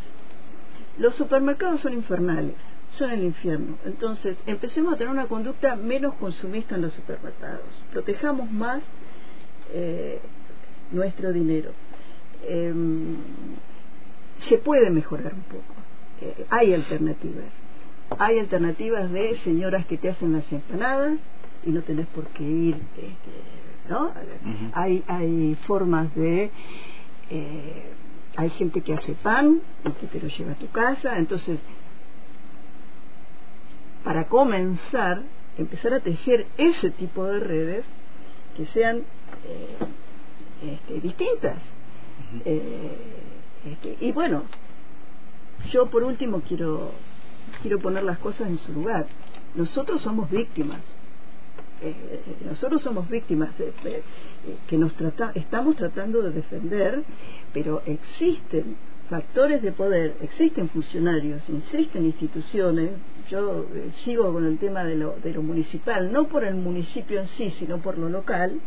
Los 0.97 1.13
supermercados 1.15 1.81
son 1.81 1.93
infernales, 1.93 2.55
son 2.95 3.11
el 3.11 3.23
infierno. 3.23 3.77
Entonces, 3.85 4.37
empecemos 4.45 4.93
a 4.93 4.97
tener 4.97 5.11
una 5.11 5.27
conducta 5.27 5.75
menos 5.75 6.15
consumista 6.15 6.75
en 6.75 6.81
los 6.81 6.93
supermercados. 6.93 7.65
Protejamos 7.91 8.51
más 8.51 8.83
eh, 9.73 10.19
nuestro 10.91 11.31
dinero. 11.31 11.71
Em, 12.47 13.17
se 14.39 14.57
puede 14.57 14.89
mejorar 14.89 15.33
un 15.33 15.43
poco. 15.43 15.73
Eh, 16.21 16.45
hay 16.49 16.73
alternativas. 16.73 17.51
Hay 18.19 18.39
alternativas 18.39 19.11
de 19.11 19.37
señoras 19.37 19.85
que 19.85 19.97
te 19.97 20.09
hacen 20.09 20.33
las 20.33 20.51
empanadas 20.51 21.17
y 21.65 21.71
no 21.71 21.81
tenés 21.81 22.05
por 22.07 22.27
qué 22.27 22.43
ir, 22.43 22.75
este, 22.75 23.89
¿no? 23.89 24.11
Hay 24.73 25.03
hay 25.07 25.57
formas 25.65 26.13
de 26.13 26.51
eh, 27.31 27.83
hay 28.37 28.49
gente 28.51 28.81
que 28.81 28.93
hace 28.93 29.13
pan 29.13 29.61
y 29.83 29.91
que 29.93 30.07
te 30.07 30.19
lo 30.19 30.27
lleva 30.27 30.51
a 30.51 30.55
tu 30.55 30.69
casa, 30.69 31.17
entonces 31.17 31.59
para 34.05 34.27
comenzar 34.29 35.23
empezar 35.57 35.93
a 35.93 35.99
tejer 35.99 36.47
ese 36.57 36.89
tipo 36.91 37.25
de 37.25 37.39
redes 37.39 37.85
que 38.55 38.65
sean 38.67 38.97
eh, 39.45 39.77
este, 40.73 40.99
distintas. 41.01 41.61
Eh, 42.45 42.91
este, 43.65 43.97
y 43.99 44.11
bueno, 44.11 44.43
yo 45.71 45.87
por 45.87 46.03
último 46.03 46.41
quiero 46.47 46.91
quiero 47.61 47.79
poner 47.79 48.03
las 48.03 48.17
cosas 48.19 48.47
en 48.49 48.57
su 48.57 48.71
lugar. 48.73 49.07
Nosotros 49.55 50.01
somos 50.01 50.29
víctimas. 50.29 50.81
Eh, 51.81 52.21
nosotros 52.45 52.81
somos 52.83 53.09
víctimas 53.09 53.57
de- 53.57 53.73
de- 53.83 54.03
que 54.67 54.77
nos 54.77 54.93
trata, 54.95 55.31
estamos 55.35 55.75
tratando 55.75 56.21
de 56.21 56.31
defender, 56.31 57.03
pero 57.53 57.81
existen 57.85 58.75
factores 59.09 59.61
de 59.61 59.71
poder, 59.71 60.15
existen 60.21 60.69
funcionarios, 60.69 61.43
existen 61.49 62.05
instituciones. 62.05 62.91
Yo 63.29 63.65
eh, 63.73 63.89
sigo 64.03 64.31
con 64.33 64.45
el 64.45 64.57
tema 64.57 64.83
de 64.83 64.95
lo, 64.95 65.15
de 65.23 65.33
lo 65.33 65.41
municipal, 65.41 66.11
no 66.11 66.27
por 66.27 66.43
el 66.43 66.55
municipio 66.55 67.19
en 67.19 67.27
sí, 67.27 67.49
sino 67.51 67.79
por 67.79 67.97
lo 67.97 68.09
local. 68.09 68.59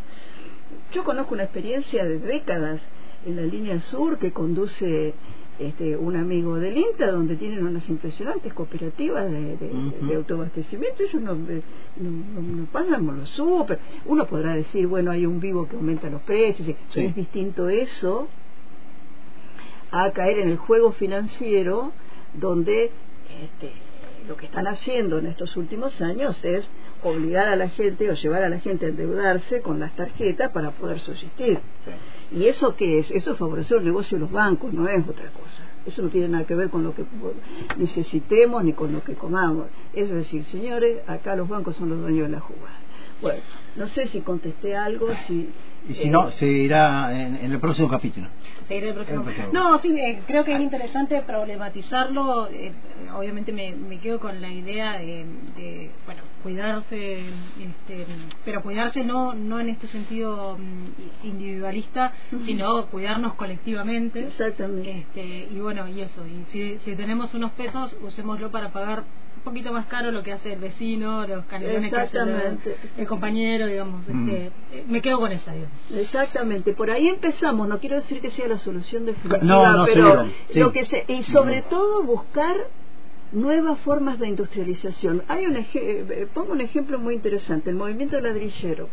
Yo 0.93 1.05
conozco 1.05 1.35
una 1.35 1.45
experiencia 1.45 2.05
de 2.05 2.19
décadas 2.19 2.83
en 3.27 3.37
la 3.37 3.43
línea 3.43 3.81
sur 3.81 4.19
que 4.19 4.33
conduce 4.33 5.15
este, 5.59 5.97
un 5.97 6.17
amigo 6.17 6.57
del 6.57 6.77
INTA, 6.79 7.11
donde 7.11 7.37
tienen 7.37 7.67
unas 7.67 7.89
impresionantes 7.89 8.53
cooperativas 8.55 9.31
de, 9.31 9.57
de- 9.57 9.69
de 10.07 10.15
autoabastecimiento. 10.15 11.03
Ellos 11.03 11.21
no, 11.23 11.33
eh, 11.51 11.63
no, 11.97 12.11
no- 12.11 12.43
no 12.43 12.65
pasan 12.67 13.05
por 13.05 13.17
los 13.17 13.29
súper. 13.31 13.79
Uno 14.07 14.27
podrá 14.27 14.55
decir, 14.55 14.87
bueno, 14.87 15.11
hay 15.11 15.27
un 15.27 15.41
vivo 15.41 15.67
que 15.69 15.77
aumenta 15.77 16.09
los 16.11 16.23
precios. 16.23 16.67
Sí. 16.67 16.75
Es 17.01 17.15
distinto 17.15 17.69
eso 17.69 18.29
a 19.91 20.11
caer 20.13 20.39
en 20.41 20.49
el 20.51 20.59
juego 20.59 20.93
financiero 20.93 21.93
donde 22.35 22.91
este, 23.43 23.73
lo 24.29 24.37
que 24.37 24.47
están 24.47 24.67
haciendo 24.67 25.19
en 25.19 25.27
estos 25.27 25.57
últimos 25.57 26.01
años 26.03 26.45
es 26.45 26.69
obligar 27.03 27.49
a 27.49 27.57
la 27.57 27.69
gente 27.71 28.11
o 28.11 28.15
llevar 28.15 28.43
a 28.43 28.49
la 28.49 28.61
gente 28.61 28.87
a 28.87 28.89
endeudarse 28.91 29.63
con 29.63 29.81
las 29.81 29.97
tarjetas 29.97 30.51
para 30.53 30.71
poder 30.71 30.99
subsistir. 31.01 31.59
¿Y 32.31 32.45
eso 32.45 32.77
qué 32.77 32.99
es? 32.99 33.11
Eso 33.11 33.33
es 33.33 33.39
favorecer 33.39 33.79
el 33.79 33.85
negocio 33.87 34.19
de 34.19 34.21
los 34.21 34.31
bancos, 34.31 34.73
no 34.73 34.87
es 34.87 35.09
otra 35.09 35.31
cosa. 35.31 35.63
Eso 35.87 36.03
no 36.03 36.09
tiene 36.09 36.29
nada 36.29 36.45
que 36.45 36.55
ver 36.55 36.69
con 36.69 36.85
lo 36.85 36.95
que 36.95 37.05
necesitemos 37.79 38.63
ni 38.63 38.75
con 38.75 38.93
lo 38.93 39.03
que 39.03 39.15
comamos. 39.15 39.69
Es 39.95 40.11
decir, 40.11 40.45
señores, 40.45 40.99
acá 41.09 41.35
los 41.35 41.49
bancos 41.49 41.77
son 41.77 41.89
los 41.89 42.01
dueños 42.01 42.27
de 42.27 42.33
la 42.33 42.41
jugada. 42.41 42.88
Bueno, 43.21 43.41
no 43.77 43.89
sé 43.89 44.07
si 44.09 44.21
contesté 44.21 44.77
algo, 44.77 45.09
si... 45.27 45.51
Y 45.89 45.95
si 45.95 46.09
eh, 46.09 46.11
no, 46.11 46.31
se 46.33 46.47
irá 46.47 47.19
en, 47.19 47.37
en 47.37 47.53
el 47.53 47.61
próximo 47.61 47.89
capítulo. 47.89 48.29
El 48.69 48.93
próximo. 48.93 49.21
El 49.21 49.25
próximo. 49.25 49.49
No, 49.53 49.79
sí, 49.79 49.99
eh, 49.99 50.23
creo 50.27 50.45
que 50.45 50.53
es 50.53 50.61
interesante 50.61 51.23
problematizarlo. 51.23 52.49
eh, 52.49 52.67
eh, 52.67 52.73
obviamente 53.17 53.53
me, 53.53 53.73
me 53.75 53.99
quedo 53.99 54.21
con 54.21 54.41
la 54.41 54.51
idea 54.51 54.99
de, 54.99 55.25
de, 55.57 55.91
bueno, 56.05 56.23
cuidarse, 56.43 57.21
este, 57.21 58.07
pero 58.45 58.63
cuidarse 58.63 59.03
no 59.05 59.35
no 59.35 59.59
en 59.61 59.71
este 59.71 59.87
sentido 59.89 60.59
mm, 60.59 61.27
individualista, 61.27 62.13
sino 62.45 62.87
cuidarnos 62.87 63.35
colectivamente. 63.35 64.27
Exactamente. 64.27 64.99
Este, 64.99 65.49
y 65.51 65.59
bueno, 65.61 65.89
y 65.89 66.03
eso, 66.03 66.27
y 66.27 66.45
si, 66.51 66.79
si 66.81 66.95
tenemos 66.97 67.33
unos 67.35 67.53
pesos, 67.53 67.97
usémoslo 68.03 68.51
para 68.51 68.71
pagar 68.73 69.05
un 69.39 69.45
poquito 69.45 69.73
más 69.73 69.87
caro 69.87 70.11
lo 70.11 70.23
que 70.25 70.33
hace 70.33 70.53
el 70.53 70.59
vecino, 70.59 71.27
los 71.27 71.45
canelones 71.47 71.93
que 71.93 72.01
hace 72.01 72.19
el, 72.19 72.59
el 72.97 73.07
compañero, 73.07 73.67
digamos. 73.67 74.07
Mm. 74.09 74.29
Este, 74.29 74.47
eh, 74.73 74.85
me 74.89 75.01
quedo 75.01 75.19
con 75.21 75.31
esa, 75.33 75.53
digamos. 75.53 75.73
Exactamente, 75.95 76.73
por 76.75 76.91
ahí 76.91 77.09
empezamos, 77.09 77.69
no 77.69 77.79
quiero 77.79 77.97
decir 77.97 78.21
que 78.21 78.31
sea 78.31 78.49
la 78.49 78.59
solución 78.59 79.07
definitiva, 79.07 79.39
No, 79.43 79.77
no, 79.77 79.85
pero 79.87 80.25
sí. 80.51 80.59
lo 80.59 80.73
que 80.73 80.85
se, 80.85 81.05
y 81.09 81.23
sobre 81.23 81.61
Ujú. 81.61 81.69
todo 81.71 82.03
buscar 82.03 82.57
nuevas 83.33 83.79
formas 83.81 84.19
de 84.19 84.27
industrialización. 84.29 85.23
Hay 85.29 85.47
un 85.47 85.55
eje- 85.57 86.05
eh, 86.11 86.29
pongo 86.35 86.53
un 86.53 86.61
ejemplo 86.61 86.99
muy 86.99 87.15
interesante, 87.15 87.71
el 87.71 87.77
movimiento 87.77 88.21
ladrillero, 88.21 88.89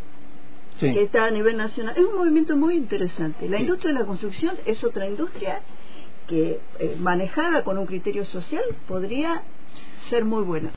Sí. 0.78 0.94
que 0.94 1.04
está 1.04 1.26
a 1.26 1.32
nivel 1.32 1.56
nacional, 1.58 1.96
es 1.98 2.04
un 2.04 2.18
movimiento 2.18 2.56
muy 2.58 2.76
interesante. 2.76 3.48
La 3.50 3.58
Sí. 3.58 3.64
industria 3.64 3.94
de 3.94 4.00
la 4.02 4.06
construcción 4.06 4.56
es 4.66 4.84
otra 4.84 5.08
industria 5.08 5.62
que 6.28 6.60
eh, 6.80 6.98
manejada 7.00 7.64
con 7.64 7.78
un 7.78 7.86
criterio 7.86 8.26
social 8.26 8.64
podría 8.88 9.44
ser 10.10 10.26
muy 10.26 10.44
buena. 10.44 10.74